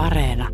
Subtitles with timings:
[0.00, 0.48] Areena.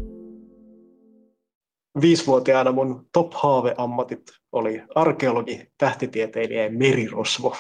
[2.01, 4.23] Viisivuotiaana mun top-haaveammatit
[4.53, 7.57] oli arkeologi, tähtitieteilijä ja merirosvo.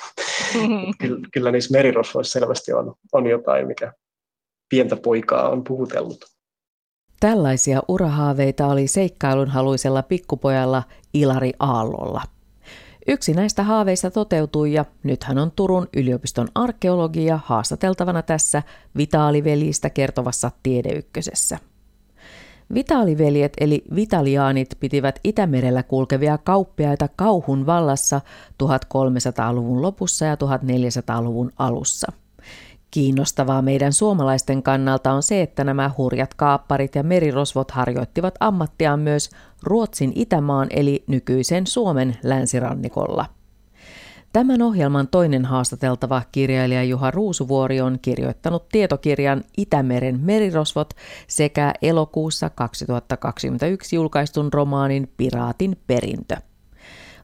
[1.00, 3.92] kyllä, kyllä niissä merirosvoissa selvästi on, on jotain, mikä
[4.68, 6.24] pientä poikaa on puhutellut.
[7.20, 10.82] Tällaisia urahaaveita oli seikkailun haluisella pikkupojalla
[11.14, 12.22] Ilari Aallolla.
[13.08, 18.62] Yksi näistä haaveista toteutui ja nyt hän on Turun yliopiston arkeologia haastateltavana tässä
[18.96, 21.58] Vitaaliveljistä kertovassa Tiedeykkösessä.
[22.74, 28.20] Vitaaliveljet eli vitaliaanit pitivät Itämerellä kulkevia kauppiaita kauhun vallassa
[28.64, 32.12] 1300-luvun lopussa ja 1400-luvun alussa–
[32.90, 39.30] Kiinnostavaa meidän suomalaisten kannalta on se, että nämä hurjat kaapparit ja merirosvot harjoittivat ammattiaan myös
[39.62, 43.26] Ruotsin Itämaan eli nykyisen Suomen länsirannikolla.
[44.36, 50.94] Tämän ohjelman toinen haastateltava kirjailija Juha Ruusuvuori on kirjoittanut tietokirjan Itämeren merirosvot
[51.28, 56.36] sekä elokuussa 2021 julkaistun romaanin Piraatin perintö.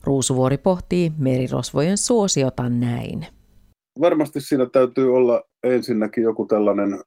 [0.04, 3.26] Ruusuvuori pohtii merirosvojen suosiota näin
[4.00, 7.00] varmasti siinä täytyy olla ensinnäkin joku tällainen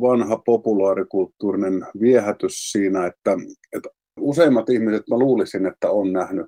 [0.00, 3.36] vanha populaarikulttuurinen viehätys siinä, että,
[3.76, 3.88] että
[4.20, 6.46] useimmat ihmiset, mä luulisin, että on nähnyt,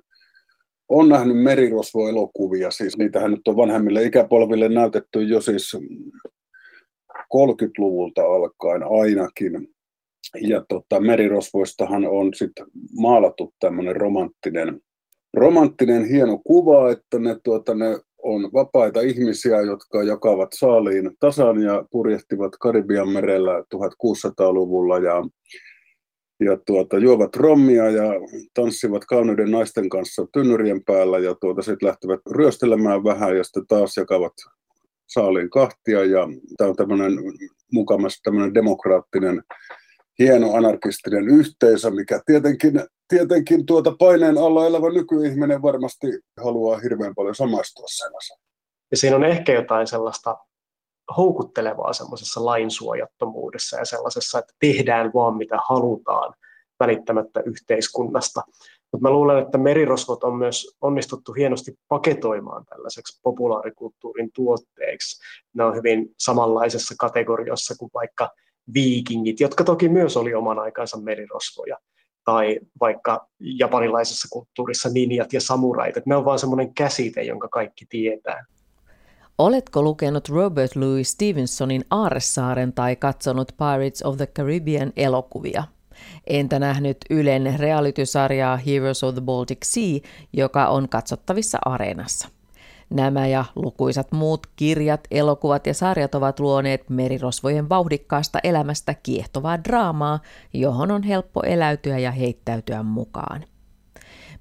[0.91, 5.77] on nähnyt merirosvoelokuvia, siis niitähän nyt on vanhemmille ikäpolville näytetty jo siis
[7.13, 9.67] 30-luvulta alkaen ainakin.
[10.41, 12.65] Ja tota, merirosvoistahan on sitten
[12.99, 14.79] maalattu tämmöinen romanttinen,
[15.33, 21.85] romanttinen hieno kuva, että ne, tuota, ne on vapaita ihmisiä, jotka jakavat saaliin tasan ja
[21.91, 25.23] purjehtivat Karibian merellä 1600-luvulla ja,
[26.41, 28.03] ja tuota, juovat rommia ja
[28.53, 33.97] tanssivat kauneiden naisten kanssa tynnyrien päällä ja tuota, sitten lähtevät ryöstelemään vähän ja sitten taas
[33.97, 34.33] jakavat
[35.07, 37.13] saaliin kahtia ja tämä on tämmöinen
[37.71, 39.43] mukamassa tämmöinen demokraattinen
[40.19, 46.07] hieno anarkistinen yhteisö, mikä tietenkin, tietenkin tuota paineen alla elävä nykyihminen varmasti
[46.43, 48.37] haluaa hirveän paljon samaistua sellaisen.
[48.91, 50.37] Ja siinä on ehkä jotain sellaista
[51.17, 56.33] houkuttelevaa semmoisessa lainsuojattomuudessa ja sellaisessa, että tehdään vaan mitä halutaan
[56.79, 58.41] välittämättä yhteiskunnasta.
[58.91, 65.21] Mutta mä luulen, että merirosvot on myös onnistuttu hienosti paketoimaan tällaiseksi populaarikulttuurin tuotteeksi.
[65.53, 68.29] Ne on hyvin samanlaisessa kategoriassa kuin vaikka
[68.73, 71.77] viikingit, jotka toki myös oli oman aikansa merirosvoja,
[72.25, 76.05] tai vaikka japanilaisessa kulttuurissa ninjat ja samurait.
[76.05, 78.45] Ne on vain semmoinen käsite, jonka kaikki tietää.
[79.41, 85.63] Oletko lukenut Robert Louis Stevensonin Aaressaaren tai katsonut Pirates of the Caribbean elokuvia?
[86.27, 89.99] Entä nähnyt Ylen reality-sarjaa Heroes of the Baltic Sea,
[90.33, 92.27] joka on katsottavissa areenassa?
[92.89, 100.19] Nämä ja lukuisat muut kirjat, elokuvat ja sarjat ovat luoneet merirosvojen vauhdikkaasta elämästä kiehtovaa draamaa,
[100.53, 103.43] johon on helppo eläytyä ja heittäytyä mukaan.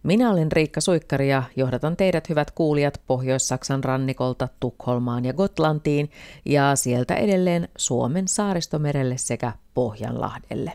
[0.02, 6.10] Minä olen Riikka Suikkari ja johdatan teidät hyvät kuulijat Pohjois-Saksan rannikolta Tukholmaan ja Gotlantiin
[6.44, 10.72] ja sieltä edelleen Suomen saaristomerelle sekä Pohjanlahdelle.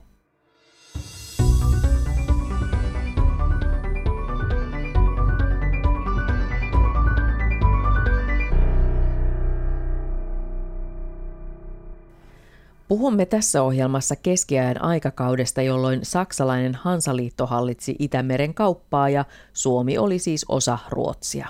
[12.88, 20.46] Puhumme tässä ohjelmassa keskiajan aikakaudesta, jolloin saksalainen Hansaliitto hallitsi Itämeren kauppaa ja Suomi oli siis
[20.50, 21.48] osa Ruotsia.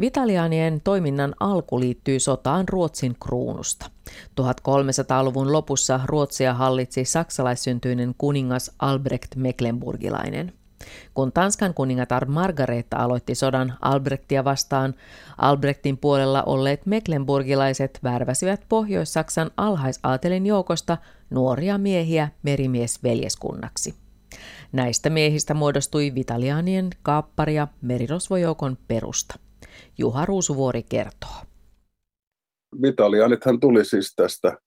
[0.00, 3.90] Vitalianien toiminnan alku liittyy sotaan Ruotsin kruunusta.
[4.40, 10.52] 1300-luvun lopussa Ruotsia hallitsi saksalaissyntyinen kuningas Albrecht Mecklenburgilainen.
[11.14, 14.94] Kun Tanskan kuningatar Margareta aloitti sodan Albrechtia vastaan,
[15.38, 20.98] Albrechtin puolella olleet mecklenburgilaiset värväsivät Pohjois-Saksan alhaisaatelin joukosta
[21.30, 23.94] nuoria miehiä merimiesveljeskunnaksi.
[24.72, 29.38] Näistä miehistä muodostui Vitalianien kaappari- ja merirosvojoukon perusta.
[29.98, 31.36] Juha Ruusuvuori kertoo.
[32.82, 34.58] Vitalianithan tuli siis tästä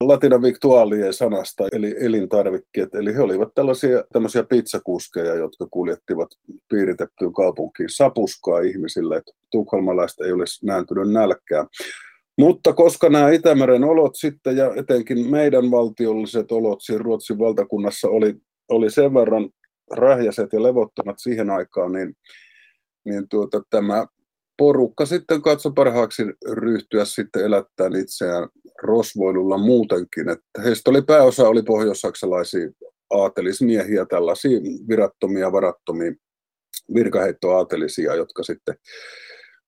[0.00, 2.94] latina victualien sanasta, eli elintarvikkeet.
[2.94, 6.28] Eli he olivat tällaisia tämmöisiä pizzakuskeja, jotka kuljettivat
[6.68, 11.66] piiritettyyn kaupunkiin sapuskaa ihmisille, että tukholmalaista ei olisi nääntynyt nälkää.
[12.38, 18.34] Mutta koska nämä Itämeren olot sitten ja etenkin meidän valtiolliset olot siinä Ruotsin valtakunnassa oli,
[18.68, 19.50] oli sen verran
[19.96, 22.14] rähjäiset ja levottomat siihen aikaan, niin,
[23.04, 24.06] niin tuota, tämä
[24.58, 28.48] porukka sitten katsoi parhaaksi ryhtyä sitten elättämään itseään
[28.82, 30.28] rosvoilulla muutenkin.
[30.28, 32.70] Että heistä oli pääosa oli pohjoissaksalaisia
[33.10, 36.12] aatelismiehiä, tällaisia virattomia, varattomia
[36.94, 38.74] virkaheittoaatelisia, jotka sitten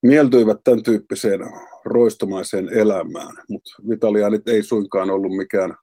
[0.03, 1.41] mieltyivät tämän tyyppiseen
[1.85, 3.37] roistomaiseen elämään.
[3.49, 5.75] Mutta vitalianit ei suinkaan ollut mikään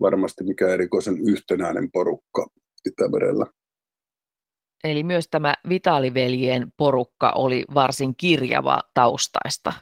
[0.00, 2.46] varmasti mikä erikoisen yhtenäinen porukka
[2.86, 3.46] Itämerellä.
[4.84, 9.72] Eli myös tämä Vitaliveljien porukka oli varsin kirjava taustaista.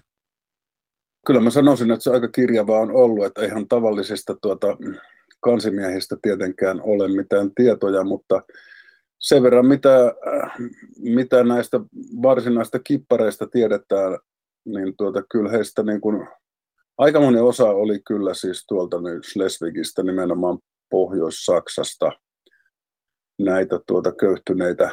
[1.27, 4.67] Kyllä mä sanoisin, että se aika kirjava on ollut, että ihan tavallisista tuota,
[5.41, 8.43] kansimiehistä tietenkään ole mitään tietoja, mutta
[9.19, 10.15] sen verran mitä,
[10.99, 11.81] mitä näistä
[12.23, 14.19] varsinaista kippareista tiedetään,
[14.65, 16.29] niin tuota, kyllä heistä niin kuin,
[16.99, 20.59] aika moni osa oli kyllä siis tuolta nyt Schleswigistä, nimenomaan
[20.91, 22.13] Pohjois-Saksasta,
[23.39, 24.91] näitä tuota köyhtyneitä,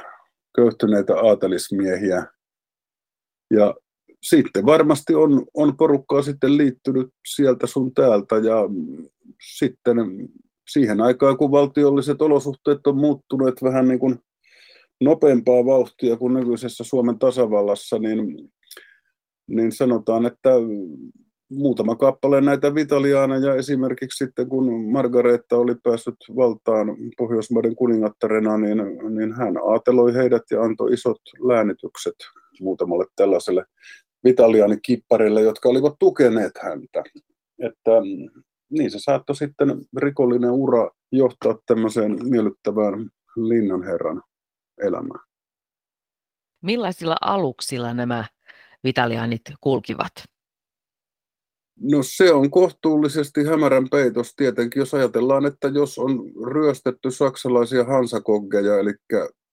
[0.56, 2.26] köyhtyneitä aatelismiehiä.
[3.52, 3.76] Ja
[4.24, 8.56] sitten varmasti on, on porukkaa sitten liittynyt sieltä sun täältä ja
[9.58, 9.98] sitten
[10.70, 14.20] siihen aikaan, kun valtiolliset olosuhteet on muuttuneet vähän niin kuin
[15.02, 18.52] nopeampaa vauhtia kuin nykyisessä Suomen tasavallassa, niin,
[19.48, 20.50] niin sanotaan, että
[21.50, 26.88] muutama kappale näitä vitaliaaneja esimerkiksi sitten, kun Margareta oli päässyt valtaan
[27.18, 28.78] Pohjoismaiden kuningattarena, niin,
[29.16, 32.16] niin hän aateloi heidät ja antoi isot läänitykset
[32.62, 33.66] muutamalle tällaiselle
[34.24, 37.04] vitaliaanikipparille, jotka olivat tukeneet häntä.
[37.60, 37.92] Että
[38.70, 44.22] niin se saattoi sitten rikollinen ura johtaa tämmöiseen miellyttävään linnanherran
[44.82, 45.20] elämään.
[46.62, 48.26] Millaisilla aluksilla nämä
[48.84, 50.33] vitaliaanit kulkivat?
[51.92, 58.80] No se on kohtuullisesti hämärän peitos tietenkin, jos ajatellaan, että jos on ryöstetty saksalaisia hansakoggeja,
[58.80, 58.94] eli,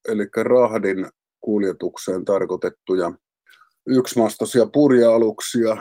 [0.09, 1.07] eli rahdin
[1.41, 3.13] kuljetukseen tarkoitettuja
[3.87, 5.77] yksimastoisia purja-aluksia,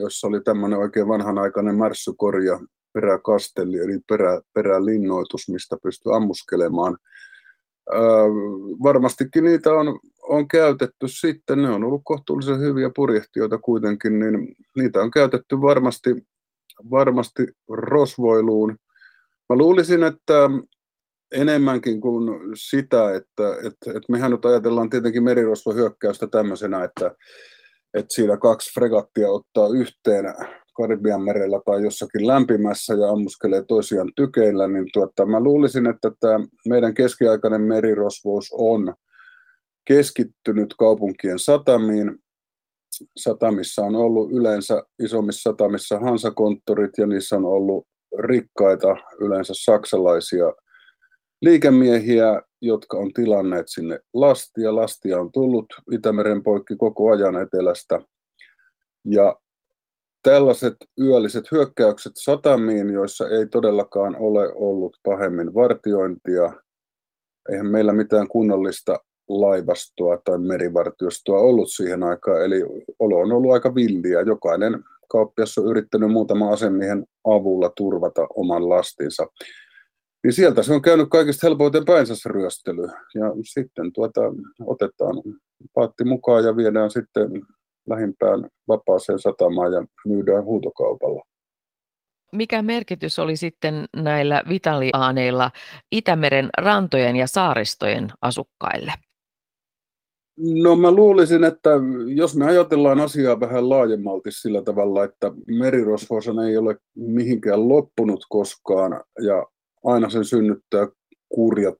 [0.00, 2.60] jossa oli tämmöinen oikein vanhanaikainen märssykorja,
[2.92, 6.98] peräkastelli, eli perä, perälinnoitus, mistä pystyy ammuskelemaan.
[8.82, 15.00] Varmastikin niitä on, on käytetty sitten, ne on ollut kohtuullisen hyviä purjehtijoita kuitenkin, niin niitä
[15.00, 16.10] on käytetty varmasti,
[16.90, 18.76] varmasti rosvoiluun.
[19.48, 20.50] Mä luulisin, että
[21.32, 27.14] enemmänkin kuin sitä, että, että, että mehän nyt ajatellaan tietenkin merirosvohyökkäystä tämmöisenä, että,
[27.94, 30.24] että siinä kaksi fregattia ottaa yhteen
[30.72, 36.46] Karibian merellä tai jossakin lämpimässä ja ammuskelee toisiaan tykeillä, niin tuota, mä luulisin, että tämä
[36.68, 38.94] meidän keskiaikainen merirosvous on
[39.84, 42.18] keskittynyt kaupunkien satamiin.
[43.16, 47.86] Satamissa on ollut yleensä isommissa satamissa hansakonttorit ja niissä on ollut
[48.18, 50.52] rikkaita, yleensä saksalaisia
[51.42, 54.76] liikemiehiä, jotka on tilanneet sinne lastia.
[54.76, 58.00] Lastia on tullut Itämeren poikki koko ajan etelästä.
[59.04, 59.36] Ja
[60.22, 66.52] tällaiset yölliset hyökkäykset satamiin, joissa ei todellakaan ole ollut pahemmin vartiointia,
[67.50, 68.98] eihän meillä mitään kunnollista
[69.28, 72.62] laivastoa tai merivartiostoa ollut siihen aikaan, eli
[72.98, 74.20] olo on ollut aika villiä.
[74.20, 79.26] Jokainen kauppias on yrittänyt muutaman asemiehen avulla turvata oman lastinsa.
[80.24, 82.82] Niin sieltä se on käynyt kaikista helpoiten päinsä se ryöstely.
[83.14, 84.20] Ja sitten tuota,
[84.66, 85.22] otetaan
[85.74, 87.30] paatti mukaan ja viedään sitten
[87.88, 91.22] lähimpään vapaaseen satamaan ja myydään huutokaupalla.
[92.32, 95.50] Mikä merkitys oli sitten näillä vitaliaaneilla
[95.92, 98.92] Itämeren rantojen ja saaristojen asukkaille?
[100.36, 101.70] No mä luulisin, että
[102.14, 109.04] jos me ajatellaan asiaa vähän laajemmalti sillä tavalla, että merirosvoisen ei ole mihinkään loppunut koskaan
[109.20, 109.46] ja
[109.84, 110.88] aina sen synnyttää
[111.28, 111.76] kurjat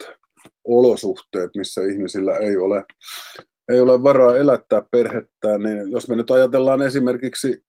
[0.64, 2.84] olosuhteet, missä ihmisillä ei ole,
[3.68, 7.64] ei ole varaa elättää perhettään, niin jos me nyt ajatellaan esimerkiksi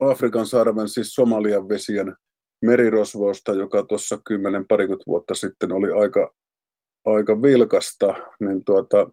[0.00, 2.16] Afrikan sarven, siis Somalian vesien
[2.64, 6.34] merirosvoista, joka tuossa kymmenen parikymmentä vuotta sitten oli aika,
[7.04, 9.10] aika vilkasta, niin tuota,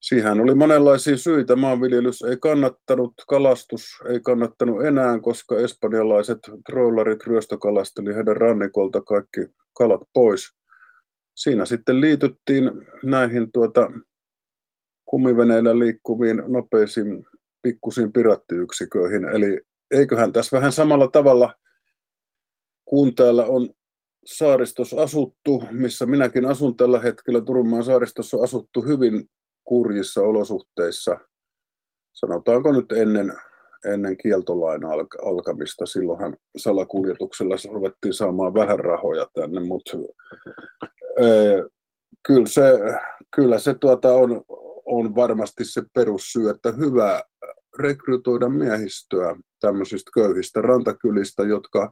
[0.00, 1.56] siihen oli monenlaisia syitä.
[1.56, 6.38] Maanviljelys ei kannattanut, kalastus ei kannattanut enää, koska espanjalaiset
[6.70, 9.40] trollarit ryöstökalasteli heidän rannikolta kaikki
[9.76, 10.56] kalat pois.
[11.36, 12.70] Siinä sitten liityttiin
[13.02, 13.90] näihin tuota,
[15.04, 17.26] kumiveneillä liikkuviin nopeisiin
[17.62, 19.24] pikkusiin pirattiyksiköihin.
[19.24, 21.54] Eli eiköhän tässä vähän samalla tavalla,
[22.84, 23.68] kun täällä on
[24.26, 29.30] saaristossa asuttu, missä minäkin asun tällä hetkellä, Turunmaan saaristossa asuttu hyvin
[29.64, 31.18] kurjissa olosuhteissa,
[32.12, 33.32] sanotaanko nyt ennen,
[33.84, 34.82] ennen kieltolain
[35.24, 35.86] alkamista.
[35.86, 39.96] Silloinhan salakuljetuksella ruvettiin saamaan vähän rahoja tänne, mutta
[42.26, 42.62] kyllä se,
[43.36, 44.44] kyllä se tuota on,
[44.86, 47.22] on varmasti se perussyy, että hyvä
[47.78, 51.90] rekrytoida miehistöä tämmöisistä köyhistä rantakylistä, jotka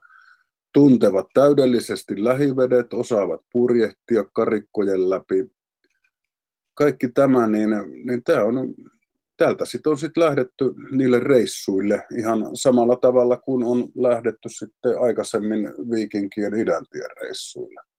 [0.75, 5.47] tuntevat täydellisesti lähivedet, osaavat purjehtia karikkojen läpi,
[6.75, 7.71] kaikki tämä, niin,
[8.05, 8.75] niin tämä, on,
[9.37, 15.65] tältä sitten on sitten lähdetty niille reissuille ihan samalla tavalla kuin on lähdetty sitten aikaisemmin
[15.91, 17.92] viikinkien idäntien reissuille.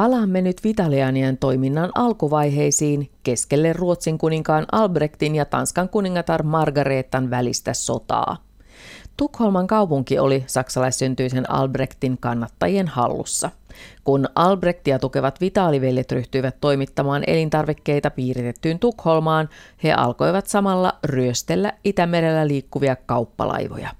[0.00, 8.36] Palaamme nyt Vitalianien toiminnan alkuvaiheisiin keskelle Ruotsin kuninkaan Albrechtin ja Tanskan kuningatar Margaretan välistä sotaa.
[9.16, 13.50] Tukholman kaupunki oli saksalaissyntyisen Albrechtin kannattajien hallussa.
[14.04, 19.48] Kun Albrechtia tukevat vitaaliveljet ryhtyivät toimittamaan elintarvikkeita piiritettyyn Tukholmaan,
[19.82, 23.90] he alkoivat samalla ryöstellä Itämerellä liikkuvia kauppalaivoja.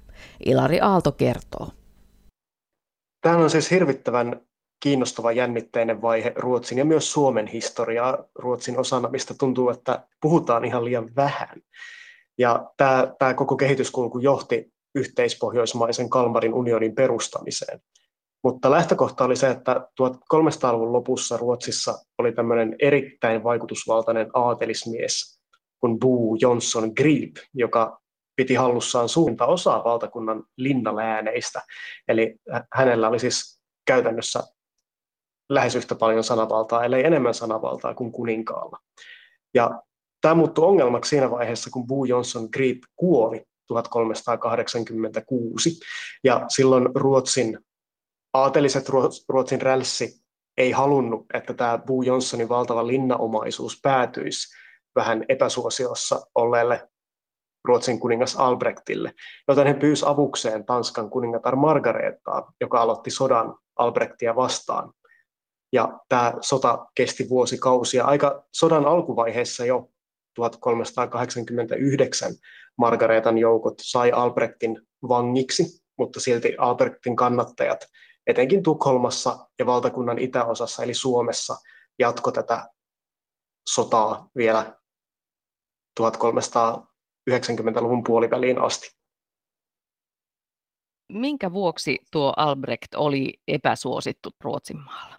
[0.45, 1.69] Ilari Aalto kertoo.
[3.21, 4.41] Tämä on siis hirvittävän
[4.83, 10.85] kiinnostava jännitteinen vaihe Ruotsin ja myös Suomen historiaa Ruotsin osana, mistä tuntuu, että puhutaan ihan
[10.85, 11.61] liian vähän.
[12.37, 17.81] Ja tämä, tämä koko kehityskulku johti yhteispohjoismaisen Kalmarin unionin perustamiseen.
[18.43, 25.41] Mutta lähtökohta oli se, että 1300-luvun lopussa Ruotsissa oli tämmöinen erittäin vaikutusvaltainen aatelismies
[25.79, 28.01] kuin Bo Johnson Grip, joka
[28.35, 31.61] piti hallussaan suurinta osaa valtakunnan linnalääneistä.
[32.07, 32.35] Eli
[32.73, 34.43] hänellä oli siis käytännössä
[35.53, 38.79] lähes yhtä paljon sanavaltaa, ellei enemmän sanavaltaa kuin kuninkaalla.
[39.53, 39.81] Ja
[40.21, 45.79] tämä muuttui ongelmaksi siinä vaiheessa, kun Bo Johnson Grip kuoli 1386.
[46.23, 47.59] Ja silloin Ruotsin
[48.33, 48.89] aateliset
[49.29, 50.21] Ruotsin rälssi
[50.57, 54.57] ei halunnut, että tämä Bo Johnsonin valtava linnaomaisuus päätyisi
[54.95, 56.89] vähän epäsuosiossa olleelle
[57.65, 59.13] Ruotsin kuningas Albrechtille,
[59.47, 64.93] joten he pyysi avukseen Tanskan kuningatar Margaretaa, joka aloitti sodan Albrechtia vastaan.
[65.71, 68.05] Ja tämä sota kesti vuosikausia.
[68.05, 69.89] Aika sodan alkuvaiheessa jo
[70.35, 72.33] 1389
[72.77, 77.85] Margaretan joukot sai Albrechtin vangiksi, mutta silti Albrechtin kannattajat,
[78.27, 81.57] etenkin Tukholmassa ja valtakunnan itäosassa eli Suomessa,
[81.99, 82.69] jatko tätä
[83.69, 84.75] sotaa vielä
[85.99, 88.91] 1390-luvun puoliväliin asti.
[91.09, 95.17] Minkä vuoksi tuo Albrecht oli epäsuosittu Ruotsin maalla?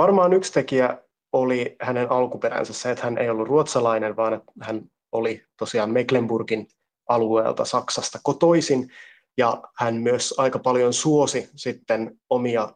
[0.00, 0.98] Varmaan yksi tekijä
[1.32, 6.66] oli hänen alkuperänsä se, että hän ei ollut ruotsalainen, vaan että hän oli tosiaan Mecklenburgin
[7.08, 8.90] alueelta Saksasta kotoisin,
[9.38, 12.72] ja hän myös aika paljon suosi sitten omia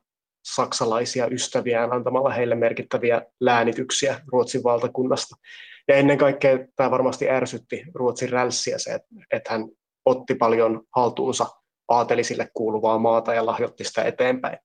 [0.54, 5.37] saksalaisia ystäviään antamalla heille merkittäviä läänityksiä Ruotsin valtakunnasta.
[5.88, 9.00] Ja ennen kaikkea tämä varmasti ärsytti Ruotsin rälssiä se,
[9.31, 9.69] että hän
[10.04, 11.47] otti paljon haltuunsa
[11.88, 14.59] aatelisille kuuluvaa maata ja lahjoitti sitä eteenpäin.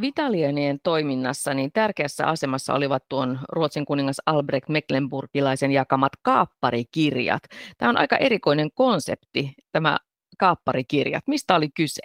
[0.00, 7.42] Vitalienien toiminnassa niin tärkeässä asemassa olivat tuon Ruotsin kuningas Albrecht Mecklenburgilaisen jakamat kaapparikirjat.
[7.78, 9.98] Tämä on aika erikoinen konsepti, tämä
[10.38, 11.22] kaapparikirjat.
[11.26, 12.02] Mistä oli kyse?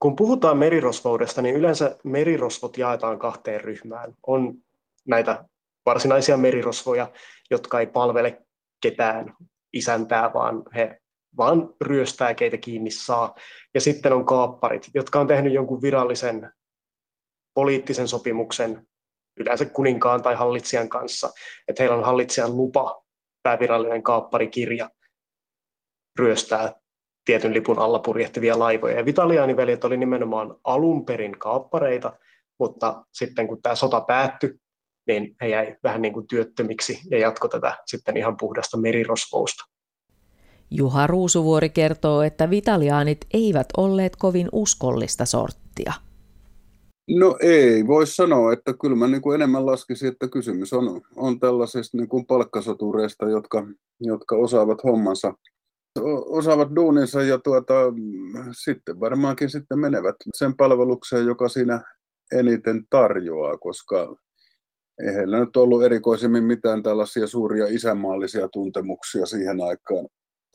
[0.00, 4.14] Kun puhutaan merirosvoudesta, niin yleensä merirosvot jaetaan kahteen ryhmään.
[4.26, 4.54] On
[5.06, 5.44] näitä
[5.86, 7.12] varsinaisia merirosvoja,
[7.50, 8.42] jotka ei palvele
[8.80, 9.34] ketään
[9.72, 11.00] isäntää, vaan he
[11.36, 13.34] vaan ryöstää, keitä kiinni saa.
[13.74, 16.52] Ja sitten on kaapparit, jotka on tehnyt jonkun virallisen
[17.54, 18.86] poliittisen sopimuksen
[19.40, 21.30] yleensä kuninkaan tai hallitsijan kanssa,
[21.68, 23.04] että heillä on hallitsijan lupa,
[23.42, 24.90] päävirallinen kaapparikirja,
[26.18, 26.72] ryöstää
[27.24, 28.96] tietyn lipun alla purjehtivia laivoja.
[28.96, 32.18] Ja Vitaliaaniveljet oli nimenomaan alun perin kaappareita,
[32.58, 34.54] mutta sitten kun tämä sota päättyi,
[35.06, 39.64] niin he jäi vähän niin kuin työttömiksi ja jatko tätä sitten ihan puhdasta merirosvousta.
[40.70, 45.92] Juha Ruusuvuori kertoo, että vitaliaanit eivät olleet kovin uskollista sorttia.
[47.10, 51.40] No ei, voi sanoa, että kyllä mä niin kuin enemmän laskisin, että kysymys on, on
[51.40, 53.66] tällaisista niin kuin palkkasotureista, jotka,
[54.00, 55.34] jotka osaavat hommansa,
[56.26, 57.74] osaavat duuninsa ja tuota,
[58.52, 61.82] sitten varmaankin sitten menevät sen palvelukseen, joka siinä
[62.32, 64.16] eniten tarjoaa, koska
[65.06, 70.08] ei heillä nyt ollut erikoisemmin mitään tällaisia suuria isänmaallisia tuntemuksia siihen aikaan.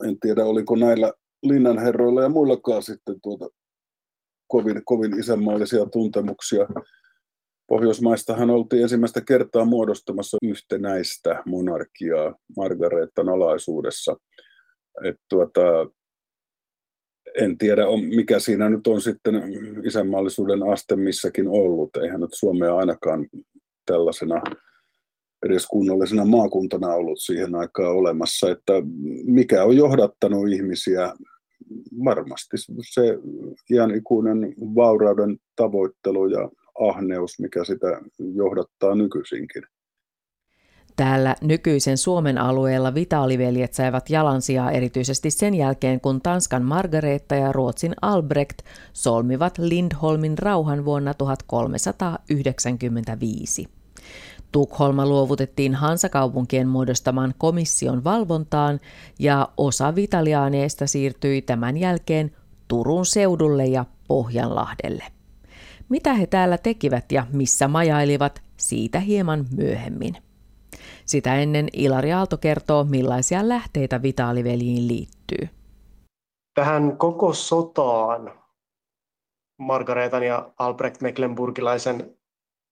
[0.04, 3.48] En tiedä, oliko näillä linnanherroilla ja muillakaan sitten tuota
[4.46, 6.66] kovin, kovin isänmaallisia tuntemuksia.
[7.66, 14.16] Pohjoismaistahan oltiin ensimmäistä kertaa muodostamassa yhtenäistä monarkiaa Margaretan alaisuudessa.
[15.04, 15.60] Et tuota,
[17.40, 17.82] en tiedä,
[18.16, 19.34] mikä siinä nyt on sitten
[19.86, 21.96] isänmaallisuuden aste missäkin ollut.
[21.96, 23.26] Eihän nyt Suomea ainakaan
[23.86, 24.42] tällaisena
[25.44, 28.72] edes kunnollisena maakuntana ollut siihen aikaan olemassa, että
[29.24, 31.14] mikä on johdattanut ihmisiä
[32.04, 32.56] varmasti
[32.92, 33.18] se
[33.70, 36.50] iän ikuinen vaurauden tavoittelu ja
[36.88, 38.00] ahneus, mikä sitä
[38.34, 39.62] johdattaa nykyisinkin.
[40.96, 47.94] Täällä nykyisen Suomen alueella vitaaliveljet saivat jalansijaa erityisesti sen jälkeen, kun Tanskan Margareta ja Ruotsin
[48.02, 48.58] Albrecht
[48.92, 53.68] solmivat Lindholmin rauhan vuonna 1395.
[54.54, 58.80] Tukholma luovutettiin Hansakaupunkien muodostaman komission valvontaan
[59.18, 62.36] ja osa vitaliaaneista siirtyi tämän jälkeen
[62.68, 65.04] Turun seudulle ja Pohjanlahdelle.
[65.88, 70.16] Mitä he täällä tekivät ja missä majailivat, siitä hieman myöhemmin.
[71.04, 75.48] Sitä ennen Ilari Aalto kertoo, millaisia lähteitä Vitaaliveliin liittyy.
[76.54, 78.32] Tähän koko sotaan
[79.58, 82.16] Margaretan ja Albrecht Mecklenburgilaisen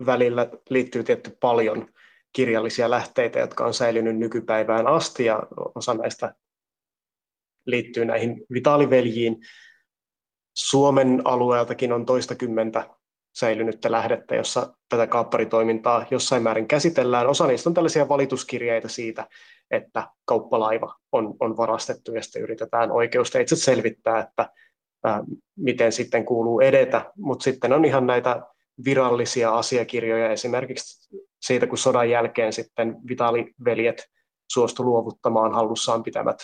[0.07, 1.89] välillä liittyy tietty paljon
[2.33, 5.43] kirjallisia lähteitä, jotka on säilynyt nykypäivään asti ja
[5.75, 6.35] osa näistä
[7.67, 9.37] liittyy näihin vitaaliveljiin.
[10.57, 12.91] Suomen alueeltakin on toistakymmentä
[13.35, 17.27] säilynyttä lähdettä, jossa tätä kaapparitoimintaa jossain määrin käsitellään.
[17.27, 19.29] Osa niistä on tällaisia valituskirjeitä siitä,
[19.71, 24.51] että kauppalaiva on, on varastettu ja sitten yritetään oikeusteitse selvittää, että
[25.05, 25.25] ää,
[25.57, 27.13] miten sitten kuuluu edetä.
[27.17, 28.43] Mutta sitten on ihan näitä
[28.85, 34.05] virallisia asiakirjoja esimerkiksi siitä, kun sodan jälkeen sitten Vitaliveljet
[34.53, 36.37] suostu luovuttamaan hallussaan pitämät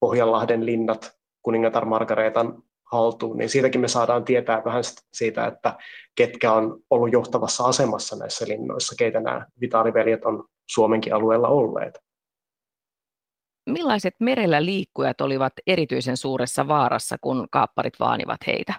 [0.00, 5.78] Pohjanlahden linnat kuningatar Margaretan haltuun, niin siitäkin me saadaan tietää vähän siitä, että
[6.14, 11.98] ketkä on ollut johtavassa asemassa näissä linnoissa, keitä nämä vitaaliveljet on Suomenkin alueella olleet.
[13.70, 18.74] Millaiset merellä liikkujat olivat erityisen suuressa vaarassa, kun kaapparit vaanivat heitä?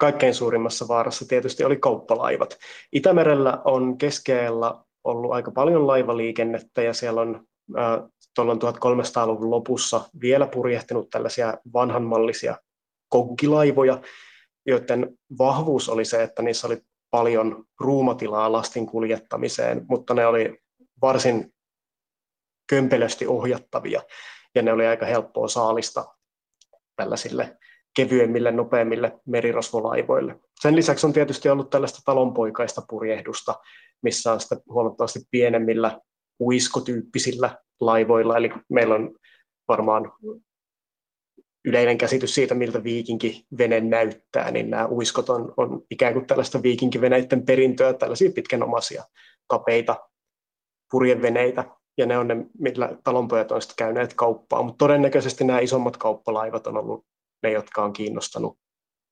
[0.00, 2.58] Kaikkein suurimmassa vaarassa tietysti oli kauppalaivat.
[2.92, 7.44] Itämerellä on keskellä ollut aika paljon laivaliikennettä ja siellä on
[8.34, 12.56] tuolla 1300-luvun lopussa vielä purjehtinut tällaisia vanhanmallisia
[13.08, 14.00] koggilaivoja,
[14.66, 20.58] joiden vahvuus oli se, että niissä oli paljon ruumatilaa lastin kuljettamiseen, mutta ne oli
[21.02, 21.54] varsin
[22.66, 24.02] kömpelösti ohjattavia
[24.54, 26.14] ja ne oli aika helppoa saalista
[26.96, 27.58] tällaisille
[27.96, 30.40] kevyemmille, nopeammille merirosvolaivoille.
[30.60, 33.54] Sen lisäksi on tietysti ollut tällaista talonpoikaista purjehdusta,
[34.02, 36.00] missä on sitten huomattavasti pienemmillä
[36.40, 39.14] uiskotyyppisillä laivoilla, eli meillä on
[39.68, 40.12] varmaan
[41.64, 47.44] yleinen käsitys siitä, miltä viikinkivene näyttää, niin nämä uiskot on, on ikään kuin tällaista viikinkiveneiden
[47.44, 49.04] perintöä, tällaisia pitkänomaisia,
[49.46, 49.96] kapeita
[50.90, 51.64] purjeveneitä,
[51.98, 56.66] ja ne on ne, millä talonpojat on sitten käyneet kauppaa, mutta todennäköisesti nämä isommat kauppalaivat
[56.66, 57.06] on ollut
[57.42, 58.58] ne, jotka on kiinnostanut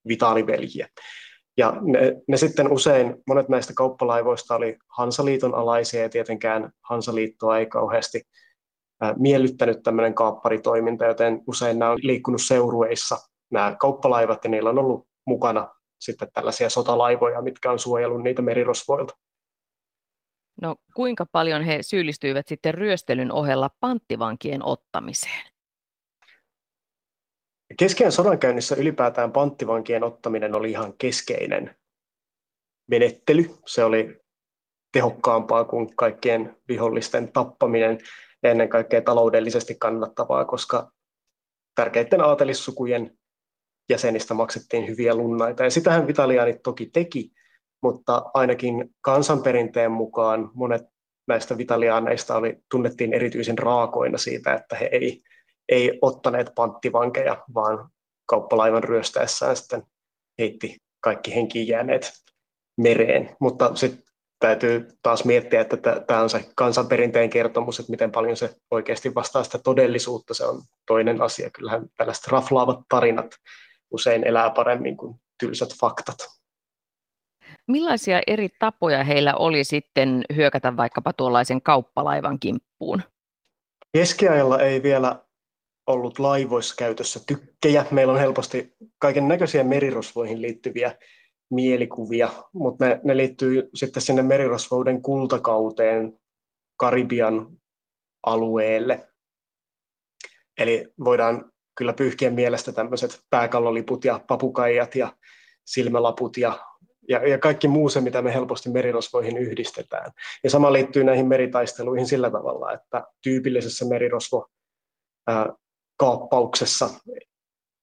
[0.08, 0.88] vitaaliveljiä.
[1.56, 7.66] Ja ne, ne sitten usein, monet näistä kauppalaivoista oli Hansaliiton alaisia ja tietenkään Hansaliittoa ei
[7.66, 8.22] kauheasti
[9.16, 13.16] miellyttänyt tämmöinen kaapparitoiminta, joten usein nämä on liikkunut seurueissa
[13.50, 19.16] nämä kauppalaivat ja niillä on ollut mukana sitten tällaisia sotalaivoja, mitkä on suojellut niitä merirosvoilta.
[20.62, 25.46] No kuinka paljon he syyllistyivät sitten ryöstelyn ohella panttivankien ottamiseen?
[27.76, 31.76] Keskeinen sodankäynnissä ylipäätään panttivankien ottaminen oli ihan keskeinen
[32.90, 33.50] menettely.
[33.66, 34.20] Se oli
[34.92, 37.98] tehokkaampaa kuin kaikkien vihollisten tappaminen
[38.42, 40.92] ja ennen kaikkea taloudellisesti kannattavaa, koska
[41.74, 43.18] tärkeiden aatelissukujen
[43.88, 45.64] jäsenistä maksettiin hyviä lunnaita.
[45.64, 47.32] Ja sitähän Vitalianit toki teki,
[47.82, 50.82] mutta ainakin kansanperinteen mukaan monet
[51.28, 55.22] näistä vitaliaaneista oli, tunnettiin erityisen raakoina siitä, että he ei
[55.68, 57.88] ei ottaneet panttivankeja, vaan
[58.26, 59.82] kauppalaivan ryöstäessään sitten
[60.38, 62.12] heitti kaikki henkiin jääneet
[62.76, 63.36] mereen.
[63.40, 64.02] Mutta sitten
[64.38, 65.76] täytyy taas miettiä, että
[66.06, 70.62] tämä on se kansanperinteen kertomus, että miten paljon se oikeasti vastaa sitä todellisuutta, se on
[70.86, 71.50] toinen asia.
[71.50, 73.26] Kyllähän tällaiset raflaavat tarinat
[73.90, 76.16] usein elää paremmin kuin tylsät faktat.
[77.68, 83.02] Millaisia eri tapoja heillä oli sitten hyökätä vaikkapa tuollaisen kauppalaivan kimppuun?
[83.92, 85.27] Keskiajalla ei vielä
[85.88, 87.86] ollut laivoissa käytössä tykkejä.
[87.90, 90.94] Meillä on helposti kaiken näköisiä merirosvoihin liittyviä
[91.50, 96.18] mielikuvia, mutta ne, ne liittyy sitten sinne merirosvouden kultakauteen
[96.76, 97.48] Karibian
[98.26, 99.08] alueelle.
[100.58, 105.16] Eli voidaan kyllä pyyhkiä mielestä tämmöiset pääkalloliput ja papukaijat ja
[105.64, 106.58] silmälaput ja,
[107.08, 110.12] ja, ja kaikki muu se, mitä me helposti merirosvoihin yhdistetään.
[110.44, 114.48] Ja sama liittyy näihin meritaisteluihin sillä tavalla, että tyypillisessä merirosvo
[115.98, 116.90] kaappauksessa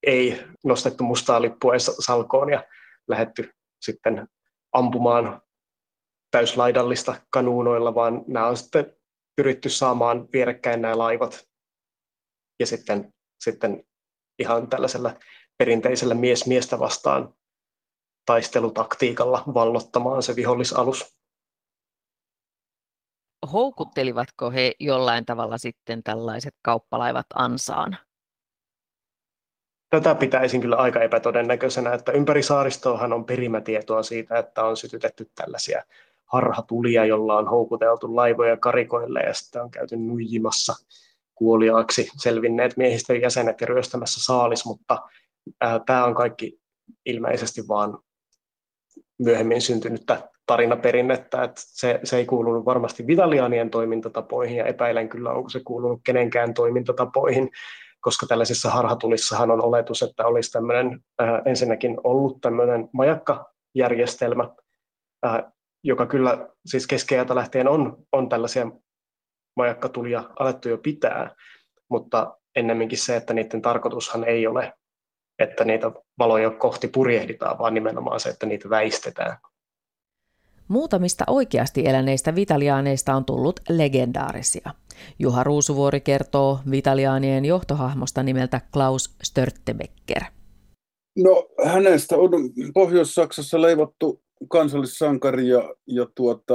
[0.06, 2.64] ei nostettu mustaa lippua salkoon ja
[3.08, 3.50] lähetty
[3.80, 4.28] sitten
[4.72, 5.42] ampumaan
[6.30, 8.96] täyslaidallista kanuunoilla, vaan nämä on sitten
[9.36, 11.48] pyritty saamaan vierekkäin nämä laivat
[12.60, 13.84] ja sitten, sitten
[14.38, 15.14] ihan tällaisella
[15.58, 17.34] perinteisellä mies miestä vastaan
[18.26, 21.16] taistelutaktiikalla vallottamaan se vihollisalus.
[23.52, 27.98] Houkuttelivatko he jollain tavalla sitten tällaiset kauppalaivat ansaan?
[29.90, 35.82] Tätä pitäisin kyllä aika epätodennäköisenä, että ympäri saaristoahan on perimätietoa siitä, että on sytytetty tällaisia
[36.24, 40.74] harhatulia, jolla on houkuteltu laivoja karikoille ja sitten on käyty nuijimassa
[41.34, 44.98] kuoliaaksi selvinneet miehistön jäsenet ja ryöstämässä saalis, mutta
[45.60, 46.60] ää, tämä on kaikki
[47.06, 47.98] ilmeisesti vaan
[49.18, 55.48] myöhemmin syntynyttä tarinaperinnettä, että se, se ei kuulunut varmasti Vitalianien toimintatapoihin ja epäilen kyllä, onko
[55.48, 57.50] se kuulunut kenenkään toimintatapoihin,
[58.06, 64.48] koska tällaisissa harhatulissahan on oletus, että olisi tämmöinen äh, ensinnäkin ollut tämmöinen majakkajärjestelmä,
[65.26, 65.44] äh,
[65.84, 68.66] joka kyllä siis keskeältä lähtien on, on tällaisia
[69.56, 71.34] majakkatulia alettu jo pitää,
[71.90, 74.72] mutta ennemminkin se, että niiden tarkoitushan ei ole,
[75.38, 79.38] että niitä valoja kohti purjehditaan, vaan nimenomaan se, että niitä väistetään.
[80.68, 84.70] Muutamista oikeasti eläneistä vitaliaaneista on tullut legendaarisia.
[85.18, 90.22] Juha Ruusuvuori kertoo vitaliaanien johtohahmosta nimeltä Klaus Störtebecker.
[91.16, 92.30] No hänestä on
[92.74, 96.54] Pohjois-Saksassa leivottu kansallissankari ja, ja tuota,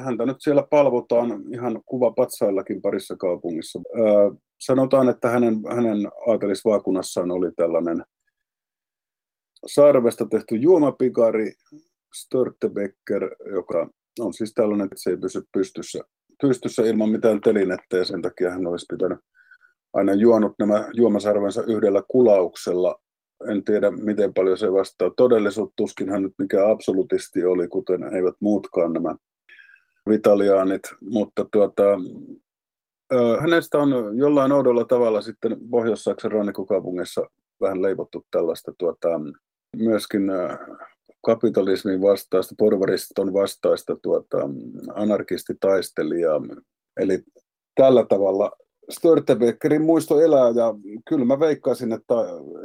[0.00, 3.80] häntä nyt siellä palvotaan ihan kuvapatsaillakin parissa kaupungissa.
[3.98, 8.04] Öö, sanotaan, että hänen, hänen aatelisvaakunassaan oli tällainen
[9.66, 11.52] sarvesta tehty juomapikari,
[12.14, 13.88] Störtebecker, joka
[14.20, 15.98] on siis tällainen, että se ei pysy pystyssä,
[16.42, 19.18] pystyssä ilman mitään telinettä ja sen takia hän olisi pitänyt
[19.92, 23.00] aina juonut nämä juomasarvensa yhdellä kulauksella.
[23.48, 25.74] En tiedä, miten paljon se vastaa todellisuutta.
[25.76, 29.14] Tuskin hän nyt mikä absolutisti oli, kuten eivät muutkaan nämä
[30.08, 31.82] vitaliaanit, mutta tuota,
[33.40, 39.08] hänestä on jollain oudolla tavalla sitten Pohjois-Saksan rannikkokaupungissa vähän leivottu tällaista tuota,
[39.76, 40.22] myöskin
[41.24, 44.38] kapitalismin vastaista, porvariston vastaista tuota,
[44.94, 46.40] anarkistitaistelijaa.
[47.00, 47.22] Eli
[47.74, 48.50] tällä tavalla
[48.90, 50.74] Störtebeckerin muisto elää ja
[51.08, 52.14] kyllä mä veikkaisin, että,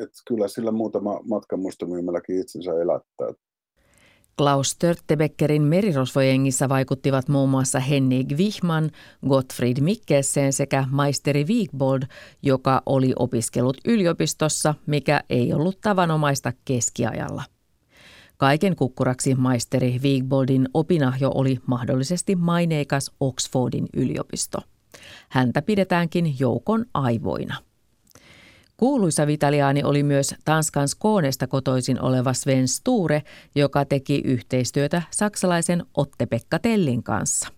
[0.04, 3.46] että kyllä sillä muutama matkanmuistomyymälläkin itsensä elättää.
[4.38, 8.90] Klaus Störtebeckerin merirosvojengissä vaikuttivat muun muassa Henning Wichmann,
[9.28, 12.02] Gottfried Mikkelsen sekä maisteri Wigbold,
[12.44, 17.44] joka oli opiskellut yliopistossa, mikä ei ollut tavanomaista keskiajalla.
[18.38, 24.58] Kaiken kukkuraksi maisteri Wigboldin opinahjo oli mahdollisesti maineikas Oxfordin yliopisto.
[25.30, 27.56] Häntä pidetäänkin joukon aivoina.
[28.78, 33.24] Kuuluisa vitaliaani oli myös Tanskan Skoonesta kotoisin oleva Sven Sture,
[33.56, 37.50] joka teki yhteistyötä saksalaisen Otte-Pekka Tellin kanssa.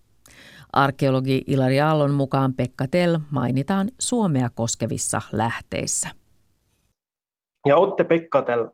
[0.72, 6.08] Arkeologi Ilari Aallon mukaan Pekka Tell mainitaan Suomea koskevissa lähteissä.
[7.66, 8.66] Ja Otte Pekka Tell,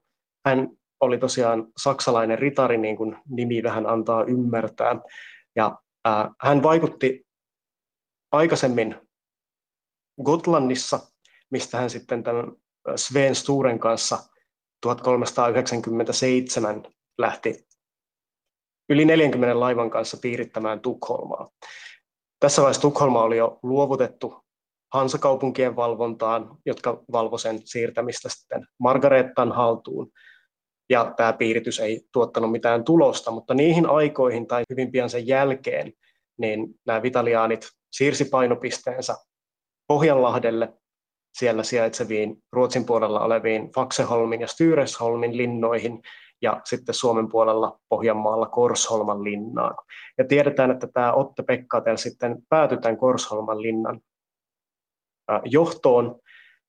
[0.46, 0.68] hän
[1.00, 4.96] oli tosiaan saksalainen ritari, niin kuin nimi vähän antaa ymmärtää.
[5.56, 5.78] Ja
[6.08, 7.26] äh, hän vaikutti
[8.32, 8.96] aikaisemmin
[10.24, 11.00] Gotlannissa
[11.54, 12.52] mistä hän sitten tämän
[12.96, 14.18] Sven Sturen kanssa
[14.80, 16.82] 1397
[17.18, 17.66] lähti
[18.88, 21.50] yli 40 laivan kanssa piirittämään Tukholmaa.
[22.40, 24.44] Tässä vaiheessa Tukholma oli jo luovutettu
[24.94, 30.10] Hansakaupunkien valvontaan, jotka valvo sen siirtämistä sitten Margarettan haltuun.
[30.90, 35.92] Ja tämä piiritys ei tuottanut mitään tulosta, mutta niihin aikoihin tai hyvin pian sen jälkeen,
[36.38, 39.16] niin nämä vitaliaanit siirsi painopisteensä
[39.88, 40.72] Pohjanlahdelle
[41.38, 46.02] siellä sijaitseviin Ruotsin puolella oleviin Fakseholmin ja Styresholmin linnoihin
[46.42, 49.74] ja sitten Suomen puolella Pohjanmaalla Korsholman linnaan.
[50.18, 54.00] Ja tiedetään, että tämä Otte Pekkatel sitten päätyi tämän Korsholman linnan
[55.44, 56.20] johtoon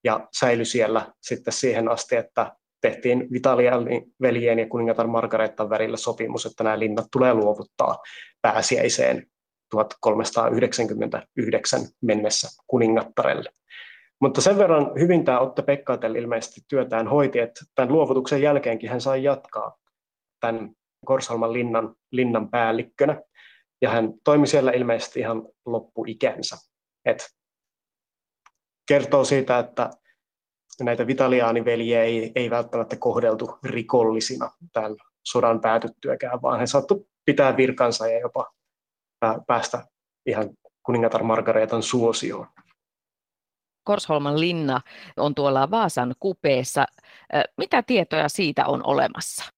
[0.03, 6.45] ja säilyi siellä sitten siihen asti, että tehtiin Vitalianin veljeen ja kuningatar Margarettan välillä sopimus,
[6.45, 7.97] että nämä linnat tulee luovuttaa
[8.41, 9.27] pääsiäiseen
[9.71, 13.49] 1399 mennessä kuningattarelle.
[14.21, 19.01] Mutta sen verran hyvin tämä Otte Pekkatel ilmeisesti työtään hoiti, että tämän luovutuksen jälkeenkin hän
[19.01, 19.77] sai jatkaa
[20.39, 20.71] tämän
[21.05, 23.21] Korsalman linnan, linnan päällikkönä.
[23.81, 26.57] Ja hän toimi siellä ilmeisesti ihan loppuikänsä.
[27.05, 27.29] Et
[28.87, 29.89] kertoo siitä, että
[30.83, 38.07] näitä vitaliaaniveljiä ei, ei välttämättä kohdeltu rikollisina tämän sodan päätyttyäkään, vaan he saattu pitää virkansa
[38.07, 38.53] ja jopa
[39.47, 39.87] päästä
[40.25, 40.49] ihan
[40.83, 42.47] kuningatar Margaretan suosioon.
[43.83, 44.81] Korsholman linna
[45.17, 46.85] on tuolla Vaasan kupeessa.
[47.57, 49.51] Mitä tietoja siitä on olemassa?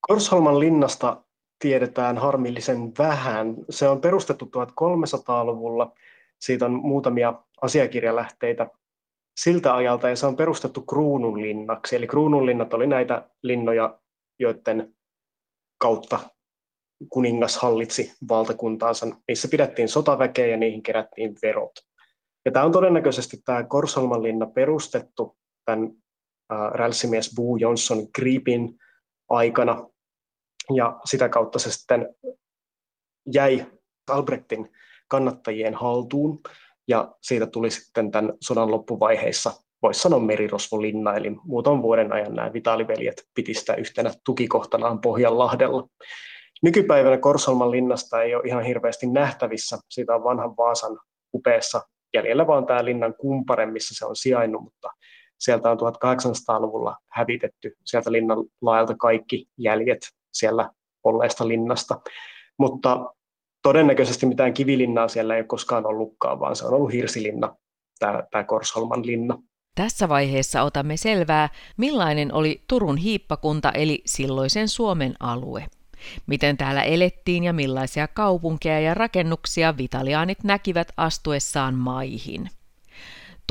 [0.00, 1.22] Korsholman linnasta
[1.58, 3.54] tiedetään harmillisen vähän.
[3.70, 5.92] Se on perustettu 1300-luvulla.
[6.38, 8.70] Siitä on muutamia asiakirjalähteitä
[9.42, 11.96] siltä ajalta, ja se on perustettu kruununlinnaksi.
[11.96, 13.98] Eli kruununlinnat oli näitä linnoja,
[14.38, 14.94] joiden
[15.78, 16.20] kautta
[17.08, 19.06] kuningas hallitsi valtakuntaansa.
[19.28, 21.72] Niissä pidettiin sotaväkeä ja niihin kerättiin verot.
[22.44, 25.92] Ja tämä on todennäköisesti tämä Korsolman linna perustettu tämän
[26.74, 28.78] rälssimies Boo Johnson Gripin
[29.28, 29.88] aikana.
[30.76, 32.14] Ja sitä kautta se sitten
[33.34, 33.66] jäi
[34.10, 34.72] Albrechtin
[35.08, 36.40] kannattajien haltuun,
[36.88, 42.52] ja siitä tuli sitten tämän sodan loppuvaiheissa, voisi sanoa merirosvolinna, eli muutaman vuoden ajan nämä
[42.52, 45.88] Vitaliveljet piti sitä yhtenä tukikohtanaan Pohjanlahdella.
[46.62, 50.98] Nykypäivänä Korsolman linnasta ei ole ihan hirveästi nähtävissä, siitä on vanhan Vaasan
[51.34, 51.80] upeassa
[52.14, 54.90] jäljellä vaan tämä linnan kumpare, missä se on sijainnut, mutta
[55.38, 60.00] sieltä on 1800-luvulla hävitetty sieltä linnan laajalta kaikki jäljet
[60.32, 60.70] siellä
[61.04, 62.00] olleesta linnasta.
[62.58, 63.14] Mutta
[63.68, 67.56] todennäköisesti mitään kivilinnaa siellä ei ole koskaan ollutkaan, vaan se on ollut hirsilinna,
[67.98, 69.38] tämä, tämä Korsholman linna.
[69.74, 75.66] Tässä vaiheessa otamme selvää, millainen oli Turun hiippakunta eli silloisen Suomen alue.
[76.26, 82.50] Miten täällä elettiin ja millaisia kaupunkeja ja rakennuksia vitaliaanit näkivät astuessaan maihin.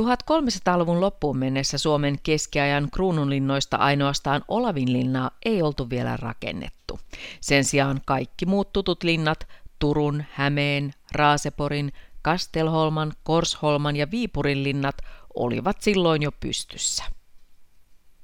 [0.02, 7.00] 1300-luvun loppuun mennessä Suomen keskiajan kruununlinnoista ainoastaan Olavinlinnaa ei oltu vielä rakennettu.
[7.42, 9.48] Sen sijaan kaikki muut tutut linnat,
[9.80, 14.96] Turun, Hämeen, Raaseporin, Kastelholman, Korsholman ja Viipurin linnat
[15.36, 17.04] olivat silloin jo pystyssä.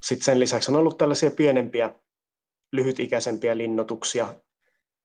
[0.01, 1.93] Sitten sen lisäksi on ollut tällaisia pienempiä,
[2.71, 4.35] lyhytikäisempiä linnotuksia,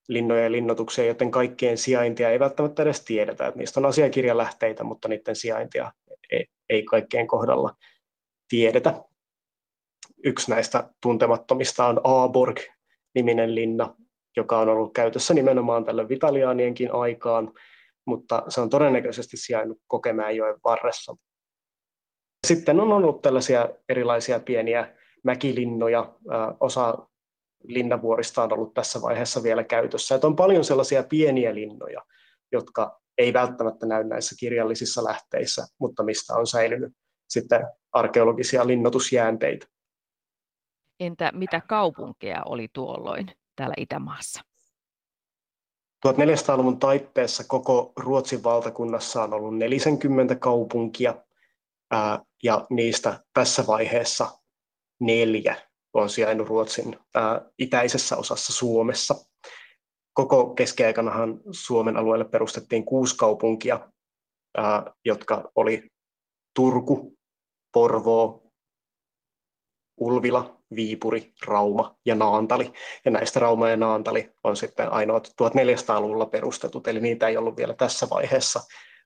[0.08, 3.46] linnoja ja linnotuksia, joten kaikkien sijaintia ei välttämättä edes tiedetä.
[3.46, 5.92] Että niistä on asiakirjalähteitä, mutta niiden sijaintia
[6.70, 7.76] ei, kaikkien kohdalla
[8.48, 9.04] tiedetä.
[10.24, 13.94] Yksi näistä tuntemattomista on Aaborg-niminen linna,
[14.38, 17.52] joka on ollut käytössä nimenomaan tällä Vitaliaanienkin aikaan,
[18.04, 21.16] mutta se on todennäköisesti sijainnut Kokemäenjoen varressa.
[22.46, 26.14] Sitten on ollut tällaisia erilaisia pieniä mäkilinnoja,
[26.60, 27.08] osa
[27.64, 30.14] linnavuorista on ollut tässä vaiheessa vielä käytössä.
[30.14, 32.02] Että on paljon sellaisia pieniä linnoja,
[32.52, 36.92] jotka ei välttämättä näy näissä kirjallisissa lähteissä, mutta mistä on säilynyt
[37.28, 39.66] sitten arkeologisia linnoitusjäänteitä.
[41.00, 43.30] Entä mitä kaupunkeja oli tuolloin?
[43.58, 44.40] Täällä Itämaassa?
[46.06, 51.14] 1400-luvun taitteessa koko Ruotsin valtakunnassa on ollut 40 kaupunkia,
[52.42, 54.38] ja niistä tässä vaiheessa
[55.00, 55.56] neljä
[55.94, 56.98] on sijainnut Ruotsin
[57.58, 59.14] itäisessä osassa Suomessa.
[60.12, 63.90] Koko keskiaikanahan Suomen alueelle perustettiin kuusi kaupunkia,
[65.04, 65.90] jotka oli
[66.54, 67.18] Turku,
[67.72, 68.42] Porvoo,
[70.00, 72.72] Ulvila, Viipuri, Rauma ja Naantali.
[73.04, 77.74] Ja näistä Rauma ja Naantali on sitten ainoat 1400-luvulla perustetut, eli niitä ei ollut vielä
[77.74, 78.60] tässä vaiheessa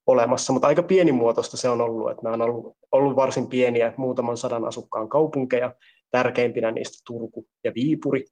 [0.07, 4.37] olemassa, mutta aika pienimuotoista se on ollut, että nämä on ollut, ollut varsin pieniä, muutaman
[4.37, 5.75] sadan asukkaan kaupunkeja,
[6.11, 8.25] tärkeimpinä niistä Turku ja Viipuri,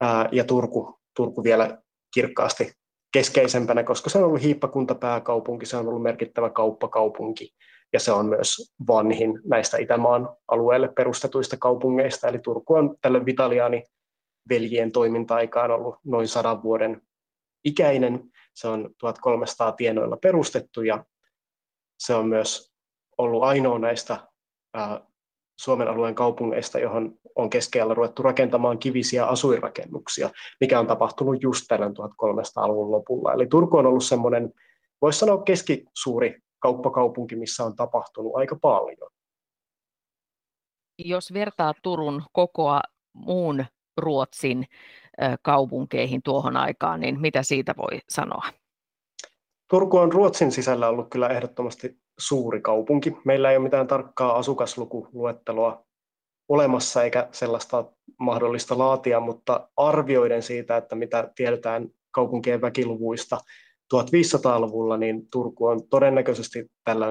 [0.00, 1.78] ää, ja Turku, Turku vielä
[2.14, 2.72] kirkkaasti
[3.12, 7.54] keskeisempänä, koska se on ollut hiippakuntapääkaupunki, se on ollut merkittävä kauppakaupunki,
[7.92, 13.84] ja se on myös vanhin näistä Itämaan alueelle perustetuista kaupungeista, eli Turku on tälle Vitaliani
[14.48, 17.02] veljien toiminta-aikaan ollut noin sadan vuoden
[17.64, 18.22] ikäinen.
[18.54, 21.04] Se on 1300 tienoilla perustettu ja
[21.98, 22.72] se on myös
[23.18, 24.28] ollut ainoa näistä
[25.60, 31.90] Suomen alueen kaupungeista, johon on keskellä ruvettu rakentamaan kivisiä asuinrakennuksia, mikä on tapahtunut just tämän
[31.90, 33.32] 1300-luvun lopulla.
[33.32, 34.52] Eli Turku on ollut semmoinen,
[35.02, 39.10] voisi sanoa keskisuuri kauppakaupunki, missä on tapahtunut aika paljon.
[40.98, 42.80] Jos vertaa Turun kokoa
[43.12, 43.64] muun
[43.96, 44.64] Ruotsin
[45.42, 48.42] kaupunkeihin tuohon aikaan, niin mitä siitä voi sanoa?
[49.70, 53.16] Turku on Ruotsin sisällä ollut kyllä ehdottomasti suuri kaupunki.
[53.24, 55.84] Meillä ei ole mitään tarkkaa asukaslukuluetteloa
[56.48, 57.84] olemassa eikä sellaista
[58.18, 63.38] mahdollista laatia, mutta arvioiden siitä, että mitä tiedetään kaupunkien väkiluvuista
[63.94, 67.06] 1500-luvulla, niin Turku on todennäköisesti tällä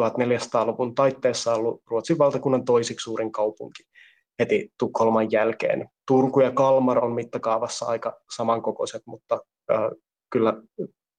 [0.00, 3.84] 1400-luvun taitteessa ollut Ruotsin valtakunnan toisiksi suurin kaupunki
[4.38, 5.88] heti Tukholman jälkeen.
[6.06, 9.78] Turku ja Kalmar on mittakaavassa aika samankokoiset, mutta äh,
[10.30, 10.54] kyllä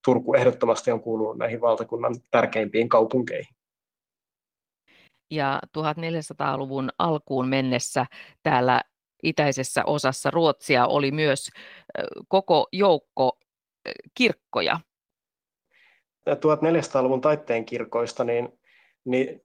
[0.06, 3.56] Turku ehdottomasti on kuulunut näihin valtakunnan tärkeimpiin kaupunkeihin.
[5.32, 8.06] Ja 1400-luvun alkuun mennessä
[8.44, 8.82] täällä
[9.24, 11.50] itäisessä osassa Ruotsia oli myös
[12.28, 13.40] koko joukko
[14.14, 14.80] kirkkoja.
[16.30, 18.60] 1400-luvun taitteen kirkoista niin,
[19.06, 19.42] niin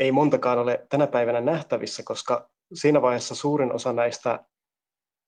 [0.00, 4.44] ei montakaan ole tänä päivänä nähtävissä, koska siinä vaiheessa suurin osa näistä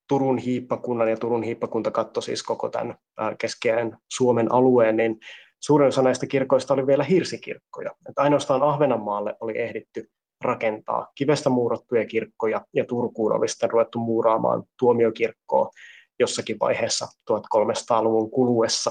[0.09, 2.97] Turun hiippakunnan ja Turun hiippakunta katsoi siis koko tämän
[3.39, 5.19] keskeinen Suomen alueen, niin
[5.61, 7.91] suurin osa näistä kirkoista oli vielä hirsikirkkoja.
[8.09, 10.11] Että ainoastaan Ahvenanmaalle oli ehditty
[10.45, 15.71] rakentaa kivestä muurottuja kirkkoja ja Turkuun oli sitten ruvettu muuraamaan tuomiokirkkoa
[16.19, 18.91] jossakin vaiheessa 1300-luvun kuluessa.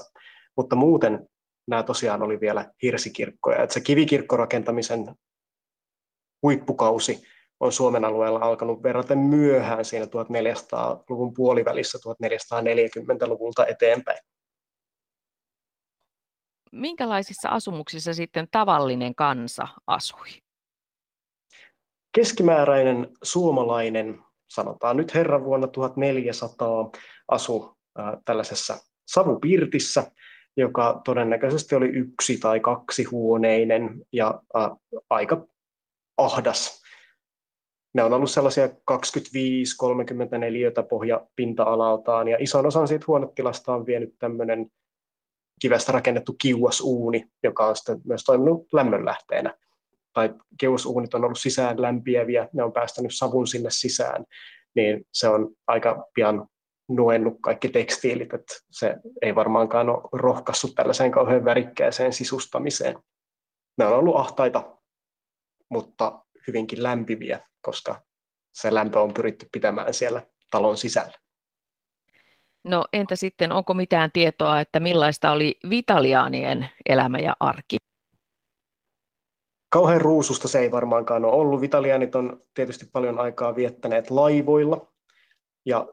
[0.58, 1.28] Mutta muuten
[1.72, 3.64] nämä tosiaan oli vielä hirsikirkkoja.
[3.64, 5.16] Että se kivikirkkorakentamisen
[6.44, 7.24] huippukausi
[7.60, 14.20] on Suomen alueella alkanut verraten myöhään siinä 1400-luvun puolivälissä 1440-luvulta eteenpäin.
[16.72, 20.30] Minkälaisissa asumuksissa sitten tavallinen kansa asui?
[22.16, 26.92] Keskimääräinen suomalainen, sanotaan nyt herran vuonna 1400,
[27.28, 30.12] asui äh, tällaisessa savupirtissä,
[30.58, 34.72] joka todennäköisesti oli yksi tai kaksi huoneinen ja äh,
[35.10, 35.48] aika
[36.18, 36.82] ahdas.
[37.94, 38.72] Ne on ollut sellaisia 25-34
[40.90, 44.72] pohjapinta-alaltaan ja ison osan siitä huonetilasta on vienyt tämmöinen
[45.62, 49.54] kivestä rakennettu kiuasuuni, joka on sitten myös toiminut lämmönlähteenä.
[50.14, 54.26] Tai kiuasuunit on ollut sisään lämpiäviä, ne on päästänyt savun sinne sisään,
[54.76, 56.48] niin se on aika pian
[56.96, 63.00] nuennut kaikki tekstiilit, että se ei varmaankaan ole rohkaissut tällaiseen kauhean värikkääseen sisustamiseen.
[63.78, 64.78] Ne on ollut ahtaita,
[65.70, 68.02] mutta hyvinkin lämpiviä, koska
[68.54, 71.18] se lämpö on pyritty pitämään siellä talon sisällä.
[72.64, 77.78] No entä sitten, onko mitään tietoa, että millaista oli Vitaliaanien elämä ja arki?
[79.70, 81.62] Kauhean ruususta se ei varmaankaan ole ollut.
[81.62, 84.94] Vitalianit on tietysti paljon aikaa viettäneet laivoilla.
[85.66, 85.88] Ja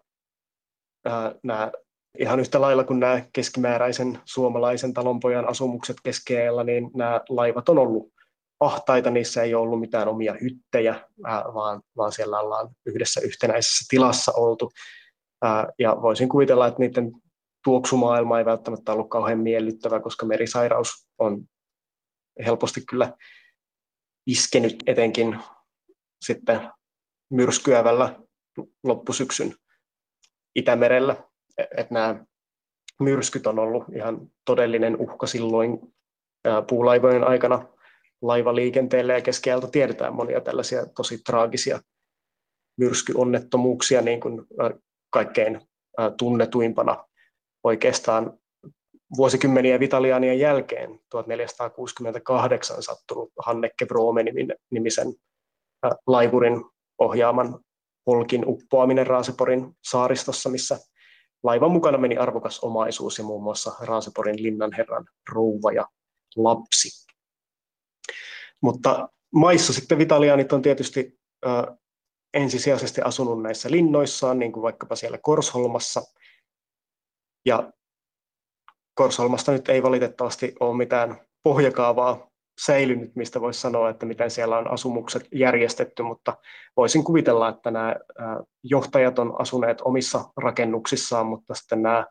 [1.43, 1.73] nämä,
[2.19, 8.13] ihan yhtä lailla kuin nämä keskimääräisen suomalaisen talonpojan asumukset keskeellä, niin nämä laivat on ollut
[8.61, 13.85] ahtaita, niissä ei ole ollut mitään omia hyttejä, ää, vaan, vaan siellä ollaan yhdessä yhtenäisessä
[13.89, 14.71] tilassa oltu.
[15.79, 17.13] Ja voisin kuvitella, että niiden
[17.65, 21.45] tuoksumaailma ei välttämättä ollut kauhean miellyttävä, koska merisairaus on
[22.47, 23.13] helposti kyllä
[24.27, 25.39] iskenyt etenkin
[26.25, 26.61] sitten
[27.31, 28.17] myrskyävällä
[28.85, 29.55] loppusyksyn
[30.55, 31.17] Itämerellä.
[31.59, 32.25] Että nämä
[33.01, 35.79] myrskyt on ollut ihan todellinen uhka silloin
[36.69, 37.67] puulaivojen aikana
[38.23, 41.81] laivaliikenteelle ja keskeltä tiedetään monia tällaisia tosi traagisia
[42.79, 44.43] myrskyonnettomuuksia, niin kuin
[45.11, 45.61] kaikkein
[46.19, 47.05] tunnetuimpana
[47.65, 48.39] oikeastaan
[49.17, 54.25] vuosikymmeniä Vitalianien jälkeen 1468 sattunut Hanneke Vrome
[54.71, 55.15] nimisen
[56.07, 56.65] laivurin
[56.99, 57.61] ohjaaman
[58.09, 60.79] polkin uppoaminen Raaseporin saaristossa, missä
[61.43, 65.89] laivan mukana meni arvokas omaisuus ja muun muassa Raaseporin linnanherran rouva ja
[66.37, 67.07] lapsi.
[68.63, 71.19] Mutta maissa sitten Vitalianit on tietysti
[72.35, 76.03] ensisijaisesti asunut näissä linnoissaan, niin kuin vaikkapa siellä Korsholmassa.
[77.47, 77.73] Ja
[78.95, 82.28] Korsholmasta nyt ei valitettavasti ole mitään pohjakaavaa
[82.65, 86.37] säilynyt, mistä voisi sanoa, että miten siellä on asumukset järjestetty, mutta
[86.77, 87.97] voisin kuvitella, että nämä
[88.63, 92.07] johtajat on asuneet omissa rakennuksissaan, mutta sitten nämä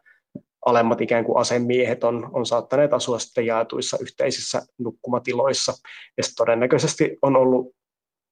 [0.65, 5.73] alemmat ikään kuin asemiehet on, on saattaneet asua sitten jaetuissa yhteisissä nukkumatiloissa.
[6.17, 7.75] Ja todennäköisesti on ollut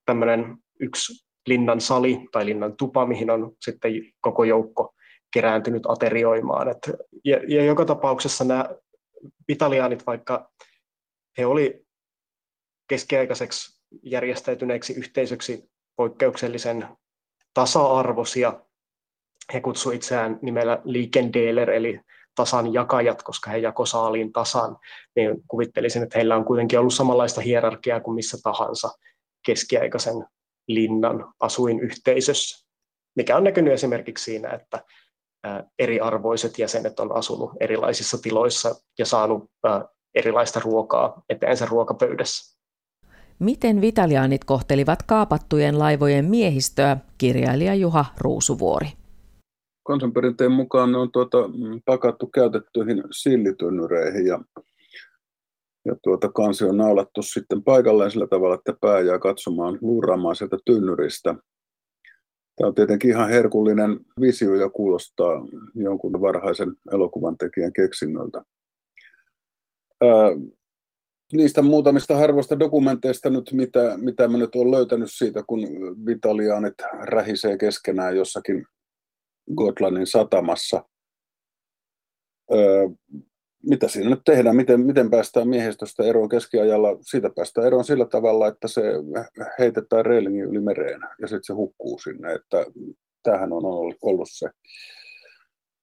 [0.05, 4.93] tämmöinen yksi linnan sali tai linnan tupa, mihin on sitten koko joukko
[5.33, 6.69] kerääntynyt aterioimaan.
[6.69, 6.91] Et,
[7.25, 8.69] ja, ja joka tapauksessa nämä
[9.49, 10.49] italiaanit, vaikka
[11.37, 11.84] he oli
[12.87, 16.87] keskiaikaiseksi järjestäytyneeksi yhteisöksi poikkeuksellisen
[17.53, 18.61] tasa-arvoisia,
[19.53, 21.99] he kutsuivat itseään nimellä Liikendeler, eli
[22.35, 24.77] tasan jakajat, koska he jako saaliin tasan,
[25.15, 28.89] niin kuvittelisin, että heillä on kuitenkin ollut samanlaista hierarkiaa kuin missä tahansa
[29.45, 30.25] keskiaikaisen
[30.67, 32.65] linnan asuinyhteisössä,
[33.15, 34.83] mikä on näkynyt esimerkiksi siinä, että
[35.79, 39.51] eriarvoiset jäsenet on asunut erilaisissa tiloissa ja saanut
[40.15, 42.54] erilaista ruokaa eteensä ruokapöydässä.
[43.39, 48.87] Miten vitaliaanit kohtelivat kaapattujen laivojen miehistöä, kirjailija Juha Ruusuvuori.
[49.83, 51.37] Kansanperinteen mukaan ne on tuota,
[51.85, 54.39] pakattu käytettyihin sillitynnyreihin ja
[55.85, 60.57] ja tuota, kansi on naulattu sitten paikalleen sillä tavalla, että pää jää katsomaan, luuraamaan sieltä
[60.65, 61.35] tynnyristä.
[62.55, 68.41] Tämä on tietenkin ihan herkullinen visio ja kuulostaa jonkun varhaisen elokuvan tekijän keksinnöltä.
[71.33, 75.59] Niistä muutamista harvoista dokumenteista nyt, mitä, mitä mä nyt olen löytänyt siitä, kun
[76.05, 78.65] Vitaliaanit rähisee keskenään jossakin
[79.55, 80.83] Gotlandin satamassa
[83.69, 88.47] mitä siinä nyt tehdään, miten, miten päästään miehistöstä eroon keskiajalla, siitä päästään eroon sillä tavalla,
[88.47, 88.81] että se
[89.59, 92.65] heitetään reilingin yli mereen ja sitten se hukkuu sinne, että
[93.23, 93.65] tämähän on
[94.01, 94.49] ollut se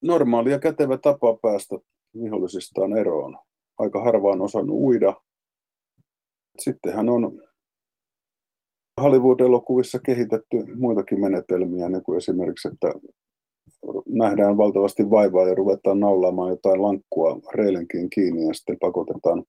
[0.02, 1.76] normaali ja kätevä tapa päästä
[2.22, 3.38] vihollisistaan eroon.
[3.78, 5.14] Aika harva on osannut uida.
[6.58, 7.42] Sittenhän on
[9.00, 12.92] Hollywood-elokuvissa kehitetty muitakin menetelmiä, niin kuin esimerkiksi, että
[14.08, 19.44] nähdään valtavasti vaivaa ja ruvetaan naulaamaan jotain lankkua reilenkin kiinni ja sitten pakotetaan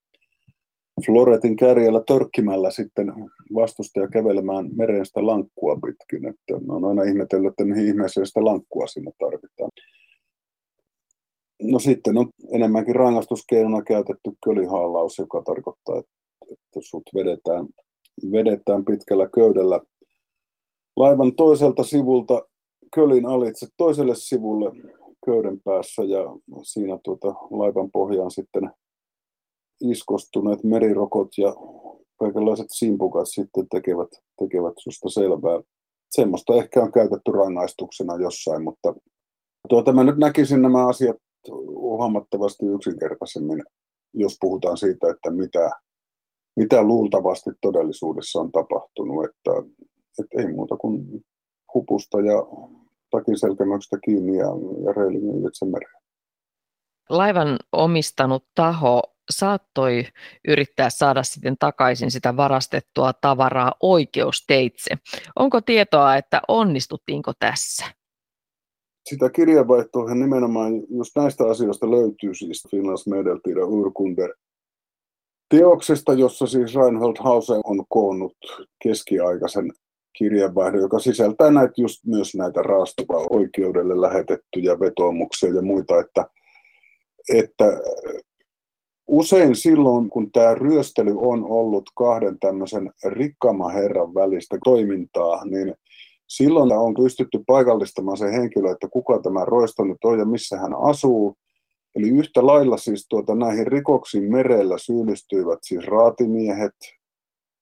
[1.06, 3.14] Floretin kärjellä törkkimällä sitten
[3.56, 6.30] vastustaja kävelemään mereen sitä lankkua pitkin.
[6.30, 9.70] Että on aina ihmetellyt, että mihin ihmeeseen sitä lankkua sinne tarvitaan.
[11.62, 16.12] No sitten on enemmänkin rangaistuskeinona käytetty kölihaalaus, joka tarkoittaa, että,
[16.76, 17.68] että sut vedetään,
[18.32, 19.82] vedetään pitkällä köydellä
[20.96, 22.42] laivan toiselta sivulta
[22.96, 24.72] kölin alitse toiselle sivulle
[25.26, 26.20] köyden päässä ja
[26.64, 28.72] siinä tuota laivan pohjaan sitten
[29.82, 31.56] iskostuneet merirokot ja
[32.20, 34.10] kaikenlaiset simpukat sitten tekevät,
[34.40, 35.62] tekevät susta selvää.
[36.12, 38.96] Semmoista ehkä on käytetty rangaistuksena jossain, mutta
[39.70, 41.18] tuota, mä nyt näkisin nämä asiat
[41.68, 43.64] huomattavasti yksinkertaisemmin,
[44.14, 45.72] jos puhutaan siitä, että mitä,
[46.56, 49.26] mitä luultavasti todellisuudessa on tapahtunut.
[49.26, 49.52] Että,
[50.20, 51.26] että ei muuta kuin
[51.74, 52.38] hupusta ja
[53.12, 54.48] takin selkämöksestä kiinni ja,
[54.86, 56.04] ja reilin ylitse mereen.
[57.10, 60.04] Laivan omistanut taho saattoi
[60.48, 64.96] yrittää saada sitten takaisin sitä varastettua tavaraa oikeusteitse.
[65.36, 67.86] Onko tietoa, että onnistuttiinko tässä?
[69.10, 74.34] Sitä kirjavaihtoa nimenomaan just näistä asioista löytyy siis Finlands Medeltida Urkunder
[75.50, 78.38] teoksesta, jossa siis Reinhold Hause on koonnut
[78.84, 79.72] keskiaikaisen
[80.18, 86.26] kirjeenvaihdon, joka sisältää näitä just myös näitä raastuva oikeudelle lähetettyjä vetoomuksia ja muita, että,
[87.34, 87.66] että
[89.08, 95.76] usein silloin, kun tämä ryöstely on ollut kahden tämmöisen rikkaamman herran välistä toimintaa, niin
[96.28, 100.74] silloin on pystytty paikallistamaan se henkilö, että kuka tämä roisto nyt on ja missä hän
[100.82, 101.38] asuu.
[101.96, 106.76] Eli yhtä lailla siis tuota, näihin rikoksiin merellä syyllistyivät siis raatimiehet,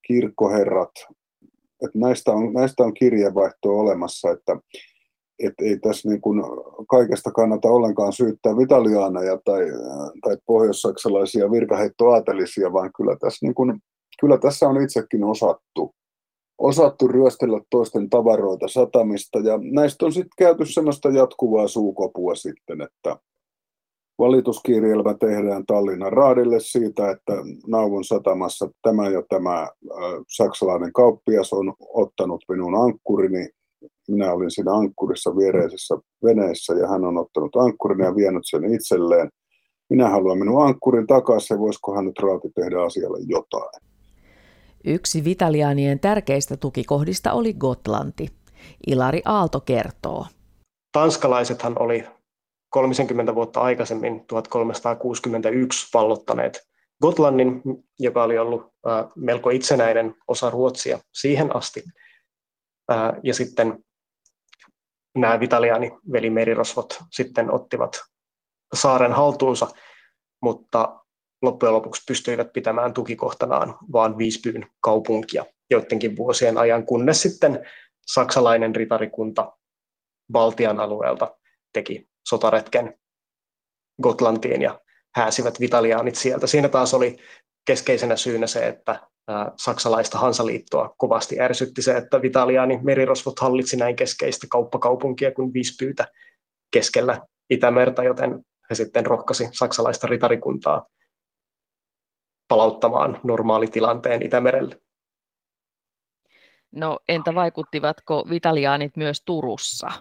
[0.07, 0.91] kirkkoherrat,
[1.85, 4.57] että näistä on, näistä on kirjeenvaihtoa olemassa, että
[5.39, 6.43] et ei tässä niin kuin
[6.89, 9.61] kaikesta kannata ollenkaan syyttää vitaliaaneja tai,
[10.21, 13.79] tai pohjoissaksalaisia virkaheittoaatelisia, vaan kyllä tässä, niin kuin,
[14.21, 15.95] kyllä tässä on itsekin osattu,
[16.57, 19.39] osattu ryöstellä toisten tavaroita satamista.
[19.39, 23.17] Ja näistä on sitten käyty sellaista jatkuvaa suukopua sitten, että
[24.21, 27.33] Valituskirjelmä tehdään Tallinnan raadille siitä, että
[27.67, 29.67] Nauvon satamassa tämä ja tämä
[30.27, 33.49] saksalainen kauppias on ottanut minun ankkurini.
[34.07, 39.29] Minä olin siinä ankkurissa viereisessä veneessä ja hän on ottanut ankkurini ja vienyt sen itselleen.
[39.89, 43.81] Minä haluan minun ankkurin takaisin ja voisikohan nyt raati tehdä asialle jotain.
[44.85, 48.27] Yksi Vitalianien tärkeistä tukikohdista oli Gotlanti.
[48.87, 50.25] Ilari Aalto kertoo.
[50.91, 52.03] Tanskalaisethan oli
[52.71, 56.67] 30 vuotta aikaisemmin 1361 vallottaneet
[57.01, 57.61] Gotlannin,
[57.99, 58.73] joka oli ollut
[59.15, 61.83] melko itsenäinen osa Ruotsia siihen asti.
[63.23, 63.83] Ja sitten
[65.17, 68.01] nämä Vitaliani velimerirosvot sitten ottivat
[68.73, 69.67] saaren haltuunsa,
[70.41, 70.99] mutta
[71.41, 77.65] loppujen lopuksi pystyivät pitämään tukikohtanaan vain Viispyyn kaupunkia joidenkin vuosien ajan, kunnes sitten
[78.05, 79.57] saksalainen ritarikunta
[80.31, 81.37] Baltian alueelta
[81.73, 82.93] teki sotaretken
[84.03, 84.79] Gotlantiin ja
[85.15, 86.47] hääsivät vitaliaanit sieltä.
[86.47, 87.17] Siinä taas oli
[87.65, 89.07] keskeisenä syynä se, että
[89.57, 96.07] saksalaista Hansaliittoa kovasti ärsytti se, että Vitaliaani merirosvot hallitsi näin keskeistä kauppakaupunkia kuin Vispyytä
[96.71, 100.85] keskellä Itämerta, joten he sitten rohkasi saksalaista ritarikuntaa
[102.47, 104.81] palauttamaan normaalitilanteen Itämerelle.
[106.71, 109.91] No entä vaikuttivatko vitaliaanit myös Turussa?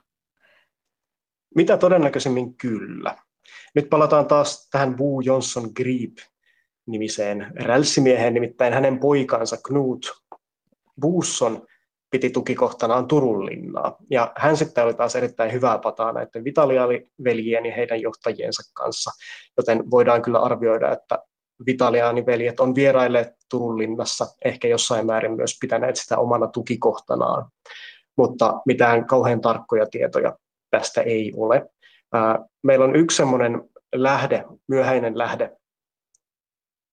[1.54, 3.16] Mitä todennäköisemmin kyllä.
[3.74, 6.16] Nyt palataan taas tähän Wu Johnson Grip
[6.86, 10.22] nimiseen rälssimieheen, nimittäin hänen poikansa Knut
[11.00, 11.66] Buusson
[12.10, 13.96] piti tukikohtanaan Turun linnaa.
[14.10, 19.10] Ja hän sitten oli taas erittäin hyvää pataa näiden Vitaliaani-veljien ja heidän johtajiensa kanssa,
[19.56, 21.18] joten voidaan kyllä arvioida, että
[21.66, 27.50] Vitaliaani-veljet on vierailleet Turun linnassa, ehkä jossain määrin myös pitäneet sitä omana tukikohtanaan,
[28.16, 30.36] mutta mitään kauhean tarkkoja tietoja
[30.70, 31.70] tästä ei ole.
[32.62, 35.56] Meillä on yksi semmoinen lähde, myöhäinen lähde,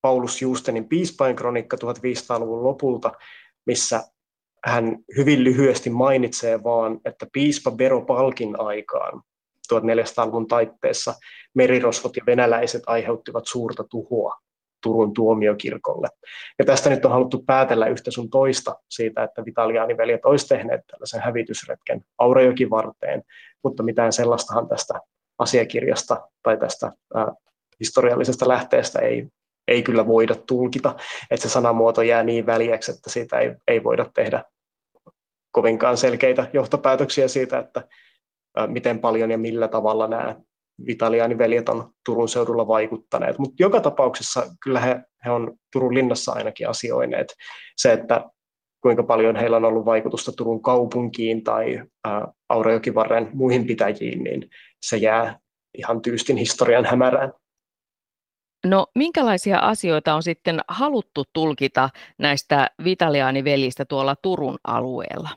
[0.01, 3.11] Paulus Justenin piispain kronikka 1500-luvun lopulta,
[3.65, 4.03] missä
[4.65, 9.21] hän hyvin lyhyesti mainitsee vaan, että piispa Bero Palkin aikaan
[9.73, 11.13] 1400-luvun taitteessa
[11.55, 14.36] merirosvot ja venäläiset aiheuttivat suurta tuhoa
[14.84, 16.07] Turun tuomiokirkolle.
[16.59, 21.21] Ja tästä nyt on haluttu päätellä yhtä sun toista siitä, että Vitaliaaniveljet olisi tehneet tällaisen
[21.21, 23.23] hävitysretken Aurajoki varteen,
[23.63, 24.93] mutta mitään sellaistahan tästä
[25.39, 27.25] asiakirjasta tai tästä äh,
[27.80, 29.28] historiallisesta lähteestä ei,
[29.67, 30.95] ei kyllä voida tulkita,
[31.32, 34.43] että se sanamuoto jää niin väliäksi, että siitä ei, ei voida tehdä
[35.51, 37.84] kovinkaan selkeitä johtopäätöksiä siitä, että
[38.67, 40.36] miten paljon ja millä tavalla nämä
[40.86, 43.39] Vitaliani veljet on Turun seudulla vaikuttaneet.
[43.39, 47.28] Mutta joka tapauksessa kyllä he, he on Turun linnassa ainakin asioineet.
[47.78, 48.30] Se, että
[48.82, 51.84] kuinka paljon heillä on ollut vaikutusta Turun kaupunkiin tai
[52.49, 54.49] Aurajokivarren muihin pitäjiin, niin
[54.82, 55.39] se jää
[55.78, 57.34] ihan tyystin historian hämärään.
[58.65, 65.30] No minkälaisia asioita on sitten haluttu tulkita näistä Vitaliaani-veljistä tuolla Turun alueella?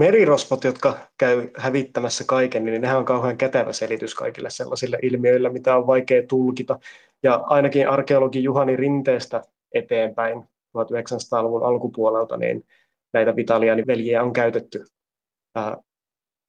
[0.00, 5.76] Merirosvot, jotka käy hävittämässä kaiken, niin nehän on kauhean kätevä selitys kaikille sellaisille ilmiöille, mitä
[5.76, 6.78] on vaikea tulkita.
[7.22, 9.42] Ja ainakin arkeologi Juhani Rinteestä
[9.74, 10.38] eteenpäin
[10.78, 12.64] 1900-luvun alkupuolelta, niin
[13.12, 14.84] näitä Vitaliani-veljiä on käytetty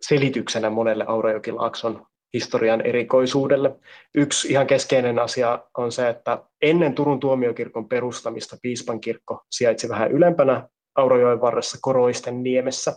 [0.02, 3.76] selityksenä monelle Aurajokilaakson historian erikoisuudelle.
[4.16, 10.12] Yksi ihan keskeinen asia on se, että ennen Turun tuomiokirkon perustamista piispan kirkko sijaitsi vähän
[10.12, 12.93] ylempänä Aurajoen varressa Koroisten niemessä.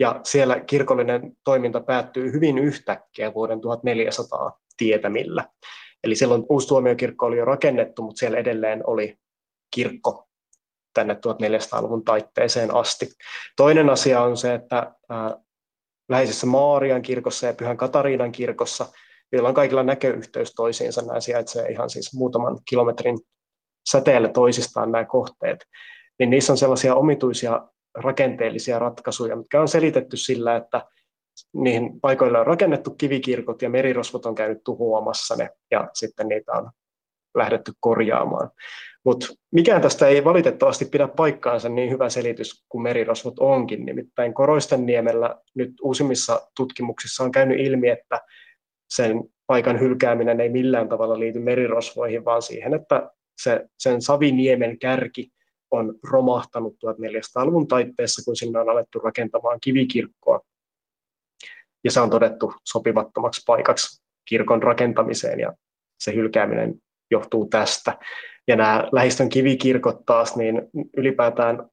[0.00, 5.44] Ja siellä kirkollinen toiminta päättyy hyvin yhtäkkiä vuoden 1400 tietämillä.
[6.04, 9.18] Eli silloin uusi tuomiokirkko oli jo rakennettu, mutta siellä edelleen oli
[9.74, 10.28] kirkko
[10.94, 13.06] tänne 1400-luvun taitteeseen asti.
[13.56, 14.94] Toinen asia on se, että
[16.08, 18.86] läheisessä Maarian kirkossa ja Pyhän Katariinan kirkossa,
[19.32, 21.02] joilla on kaikilla näköyhteys toisiinsa.
[21.02, 23.18] Nämä sijaitsee ihan siis muutaman kilometrin
[23.90, 25.64] säteellä toisistaan nämä kohteet.
[26.18, 30.86] Niin niissä on sellaisia omituisia rakenteellisia ratkaisuja, mitkä on selitetty sillä, että
[31.52, 36.70] niihin paikoille on rakennettu kivikirkot ja merirosvot on käynyt tuhoamassa ne ja sitten niitä on
[37.34, 38.50] lähdetty korjaamaan.
[39.04, 43.86] Mutta mikään tästä ei valitettavasti pidä paikkaansa niin hyvä selitys kuin merirosvot onkin.
[43.86, 48.20] Nimittäin Koroisten niemellä nyt uusimmissa tutkimuksissa on käynyt ilmi, että
[48.90, 53.10] sen paikan hylkääminen ei millään tavalla liity merirosvoihin, vaan siihen, että
[53.42, 55.30] se, sen Saviniemen kärki
[55.70, 60.40] on romahtanut 1400-luvun taitteessa, kun sinne on alettu rakentamaan kivikirkkoa.
[61.84, 65.52] Ja se on todettu sopivattomaksi paikaksi kirkon rakentamiseen ja
[66.00, 66.74] se hylkääminen
[67.10, 67.98] johtuu tästä.
[68.48, 70.62] Ja nämä lähistön kivikirkot taas, niin
[70.96, 71.70] ylipäätään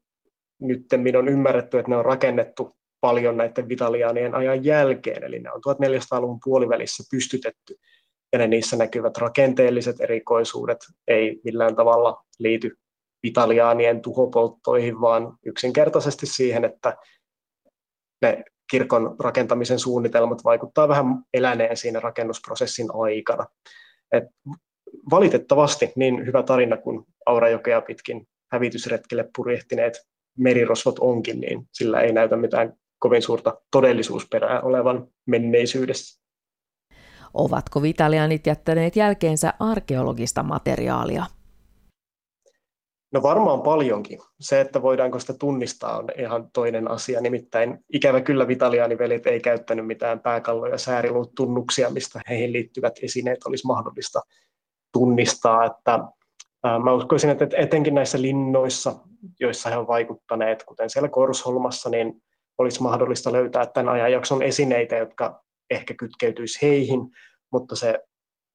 [0.60, 0.86] nyt
[1.18, 6.40] on ymmärretty, että ne on rakennettu paljon näiden vitaliaanien ajan jälkeen, eli ne on 1400-luvun
[6.44, 7.76] puolivälissä pystytetty,
[8.32, 10.78] ja ne niissä näkyvät rakenteelliset erikoisuudet
[11.08, 12.78] ei millään tavalla liity
[13.22, 16.96] vitaliaanien tuhopolttoihin, vaan yksinkertaisesti siihen, että
[18.22, 23.46] ne kirkon rakentamisen suunnitelmat vaikuttaa vähän eläneen siinä rakennusprosessin aikana.
[24.12, 24.24] Et
[25.10, 30.08] valitettavasti niin hyvä tarina kuin Aurajokea pitkin hävitysretkelle purjehtineet
[30.38, 36.22] merirosvot onkin, niin sillä ei näytä mitään kovin suurta todellisuusperää olevan menneisyydessä.
[37.34, 41.24] Ovatko vitalianit jättäneet jälkeensä arkeologista materiaalia?
[43.12, 44.18] No varmaan paljonkin.
[44.40, 47.20] Se, että voidaanko sitä tunnistaa, on ihan toinen asia.
[47.20, 53.66] Nimittäin ikävä kyllä Vitaliani-velit ei käyttänyt mitään pääkalloja ja sääriluutunnuksia, mistä heihin liittyvät esineet olisi
[53.66, 54.20] mahdollista
[54.92, 55.98] tunnistaa, että
[56.84, 58.94] Mä uskoisin, että etenkin näissä linnoissa,
[59.40, 62.22] joissa he ovat vaikuttaneet, kuten siellä Korsholmassa, niin
[62.58, 67.00] olisi mahdollista löytää tämän ajanjakson esineitä, jotka ehkä kytkeytyisi heihin,
[67.52, 67.98] mutta se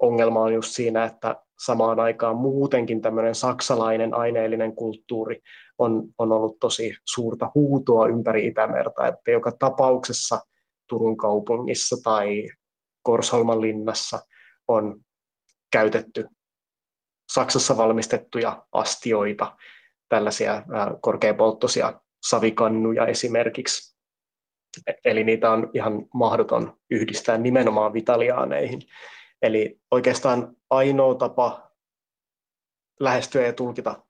[0.04, 5.42] ongelma on just siinä, että samaan aikaan muutenkin tämmöinen saksalainen aineellinen kulttuuri
[5.78, 10.42] on, on ollut tosi suurta huutoa ympäri Itämerta, että joka tapauksessa
[10.90, 12.50] Turun kaupungissa tai
[13.04, 14.20] Korsholman linnassa
[14.68, 15.00] on
[15.72, 16.28] käytetty
[17.32, 19.58] Saksassa valmistettuja astioita,
[20.10, 20.64] tällaisia
[21.02, 21.94] korkeapolttoisia
[22.30, 23.98] savikannuja esimerkiksi.
[24.88, 28.82] E-, eli niitä on ihan mahdoton yhdistää nimenomaan vitaliaaneihin.
[29.44, 31.72] Eli oikeastaan ainoa tapa
[33.00, 34.04] lähestyä ja tulkita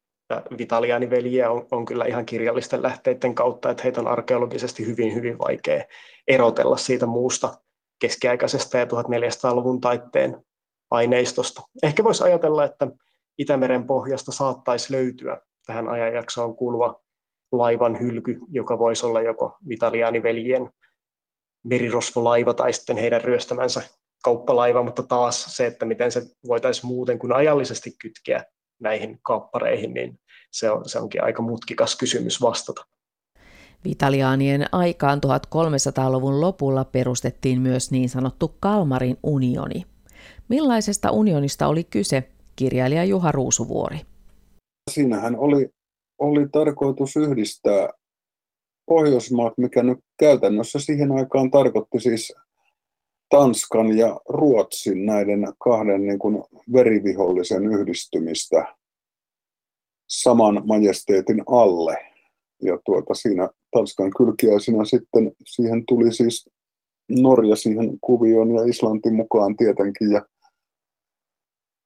[0.57, 5.83] vitaliaaniveljiä on, on kyllä ihan kirjallisten lähteiden kautta, että heitä on arkeologisesti hyvin, hyvin vaikea
[6.27, 7.57] erotella siitä muusta
[7.99, 10.45] keskiaikaisesta ja 1400-luvun taitteen
[10.91, 11.61] aineistosta.
[11.83, 12.87] Ehkä voisi ajatella, että
[13.37, 17.01] Itämeren pohjasta saattaisi löytyä tähän ajanjaksoon kuuluva
[17.51, 20.69] laivan hylky, joka voisi olla joko Vitaliaaniveljien
[21.63, 23.81] merirosvolaiva tai sitten heidän ryöstämänsä
[24.23, 28.43] kauppalaiva, mutta taas se, että miten se voitaisiin muuten kuin ajallisesti kytkeä
[28.79, 30.19] näihin kauppareihin, niin
[30.51, 32.85] se, on, se onkin aika mutkikas kysymys vastata.
[33.85, 39.83] Vitaliaanien aikaan 1300-luvun lopulla perustettiin myös niin sanottu Kalmarin unioni.
[40.49, 43.99] Millaisesta unionista oli kyse, kirjailija Juha Ruusuvuori?
[44.91, 45.69] Siinähän oli,
[46.19, 47.89] oli tarkoitus yhdistää
[48.85, 52.33] Pohjoismaat, mikä nyt käytännössä siihen aikaan tarkoitti siis
[53.33, 58.75] Tanskan ja Ruotsin näiden kahden niin kuin verivihollisen yhdistymistä
[60.09, 61.97] saman majesteetin alle.
[62.61, 66.49] Ja tuota, siinä Tanskan kylkiäisenä sitten siihen tuli siis
[67.09, 70.11] Norja siihen kuvioon ja Islanti mukaan tietenkin.
[70.11, 70.25] Ja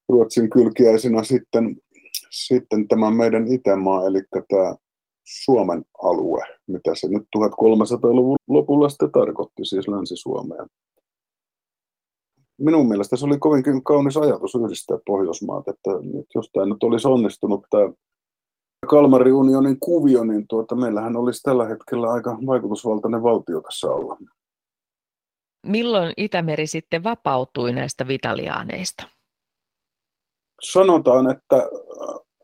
[0.09, 1.75] Ruotsin kylkiäisenä sitten,
[2.31, 4.75] sitten tämä meidän itämaa, eli tämä
[5.43, 10.67] Suomen alue, mitä se nyt 1300-luvun lopulla sitten tarkoitti, siis Länsi-Suomea.
[12.57, 17.07] Minun mielestä se oli kovinkin kaunis ajatus yhdistää Pohjoismaat, että nyt jos tämä nyt olisi
[17.07, 17.89] onnistunut tämä
[18.87, 24.17] Kalmarin unionin kuvio, niin tuota, meillähän olisi tällä hetkellä aika vaikutusvaltainen valtio tässä olla.
[25.67, 29.03] Milloin Itämeri sitten vapautui näistä vitaliaaneista?
[30.71, 31.57] Sanotaan, että,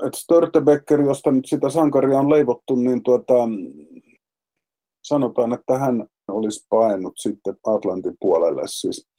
[0.06, 3.34] että Störtebecker, josta nyt sitä sankaria on leivottu, niin tuota,
[5.04, 9.10] sanotaan, että hän olisi painut sitten Atlantin puolelle, siis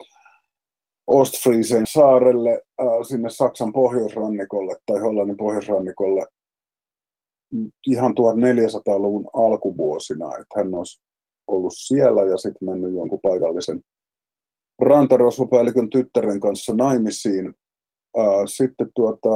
[1.06, 6.26] Ostfriesen saarelle äh, sinne Saksan pohjoisrannikolle tai Hollannin pohjoisrannikolle
[7.86, 11.02] ihan 1400-luvun alkuvuosina, että hän olisi
[11.46, 13.80] ollut siellä ja sitten mennyt jonkun paikallisen
[14.80, 17.54] rantarosvopäällikön tyttären kanssa naimisiin.
[18.46, 19.28] Sitten tuota,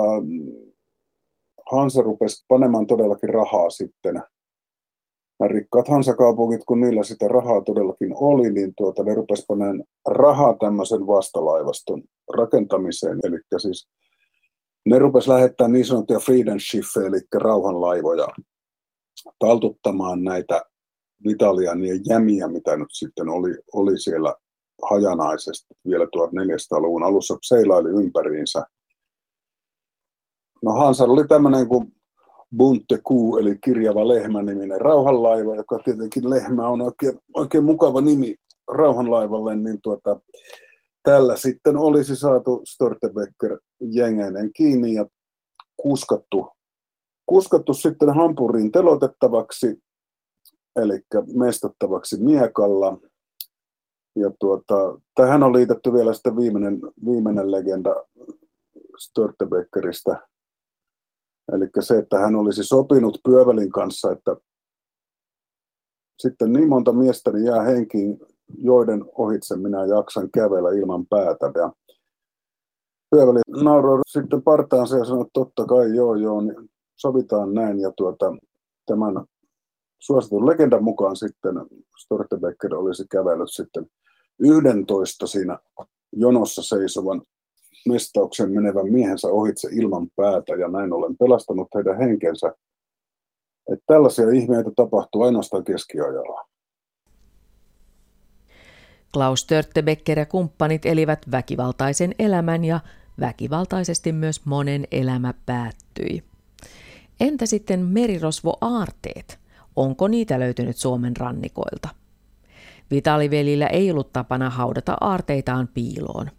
[1.71, 4.23] Hansa rupesi panemaan todellakin rahaa sitten.
[5.41, 10.57] Nämä rikkaat Hansakaupungit, kun niillä sitä rahaa todellakin oli, niin tuota, ne rupesi panemaan rahaa
[10.61, 12.03] tämmöisen vastalaivaston
[12.37, 13.19] rakentamiseen.
[13.25, 13.89] Eli siis
[14.87, 18.29] ne rupes lähettämään niin sanottuja Friedenschiffe, eli rauhanlaivoja,
[19.39, 20.63] taltuttamaan näitä
[21.29, 24.35] Italianien jämiä, mitä nyt sitten oli, oli siellä
[24.91, 28.63] hajanaisesti vielä 1400-luvun alussa seilaili ympäriinsä.
[30.65, 31.98] No Hansar oli tämmöinen kuin
[32.57, 38.37] Bunte Kuu, eli kirjava lehmä niminen rauhanlaiva, joka tietenkin lehmä on oikein, oikein mukava nimi
[38.69, 40.21] rauhanlaivalle, niin tuota,
[41.03, 45.07] tällä sitten olisi saatu Stortebecker jengenen kiinni ja
[45.77, 46.49] kuskattu,
[47.27, 49.83] kuskattu sitten Hampuriin telotettavaksi,
[50.77, 51.01] eli
[51.35, 52.99] mestattavaksi miekalla.
[54.17, 58.05] Ja tuota, tähän on liitetty vielä sitten viimeinen, viimeinen legenda
[58.99, 60.29] Störtebeckeristä.
[61.53, 64.37] Eli se, että hän olisi sopinut Pyövelin kanssa, että
[66.19, 68.19] sitten niin monta miestä niin jää henkiin
[68.59, 71.53] joiden ohitse minä jaksan kävellä ilman päätä.
[71.55, 71.73] Ja
[73.11, 77.81] Pyöveli nauroi sitten partaansa ja sanoi, että totta kai joo joo, niin sovitaan näin.
[77.81, 78.37] Ja tuota,
[78.87, 79.25] tämän
[79.99, 81.55] suositun legendan mukaan sitten
[81.99, 83.87] Stortebecker olisi kävellyt sitten
[84.39, 85.59] 11 siinä
[86.13, 87.23] jonossa seisovan
[87.87, 92.55] mestauksen menevän miehensä ohitse ilman päätä ja näin ollen pelastanut heidän henkensä.
[93.73, 96.49] Että tällaisia ihmeitä tapahtuu ainoastaan keskiajalla.
[99.13, 102.81] Klaus Törttebecker ja kumppanit elivät väkivaltaisen elämän ja
[103.21, 106.23] väkivaltaisesti myös monen elämä päättyi.
[107.21, 109.39] Entä sitten merirosvo-aarteet?
[109.77, 111.89] Onko niitä löytynyt Suomen rannikoilta?
[112.91, 116.31] Vitalivelillä ei ollut tapana haudata aarteitaan piiloon.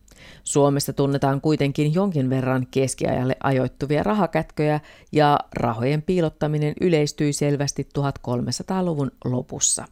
[0.44, 4.80] Suomessa tunnetaan kuitenkin jonkin verran keskiajalle ajoittuvia rahakätköjä
[5.12, 9.86] ja rahojen piilottaminen yleistyi selvästi 1300-luvun lopussa.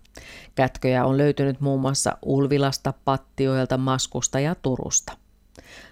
[0.55, 5.13] Kätköjä on löytynyt muun muassa Ulvilasta, Pattioilta, Maskusta ja Turusta.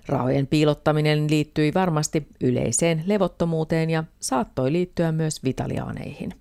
[0.07, 6.33] Rahojen piilottaminen liittyi varmasti yleiseen levottomuuteen ja saattoi liittyä myös vitaliaaneihin.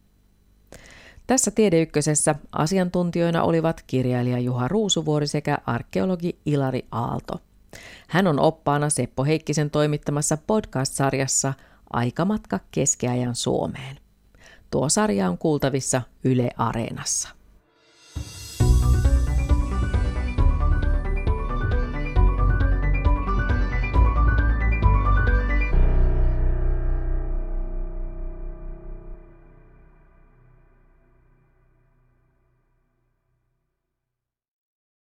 [1.27, 7.41] Tässä Tiedeykkösessä asiantuntijoina olivat kirjailija Juha Ruusuvuori sekä arkeologi Ilari Aalto.
[8.09, 11.53] Hän on oppaana Seppo Heikkisen toimittamassa podcast-sarjassa
[11.93, 13.97] Aikamatka keskiajan Suomeen.
[14.71, 17.29] Tuo sarja on kuultavissa Yle Areenassa.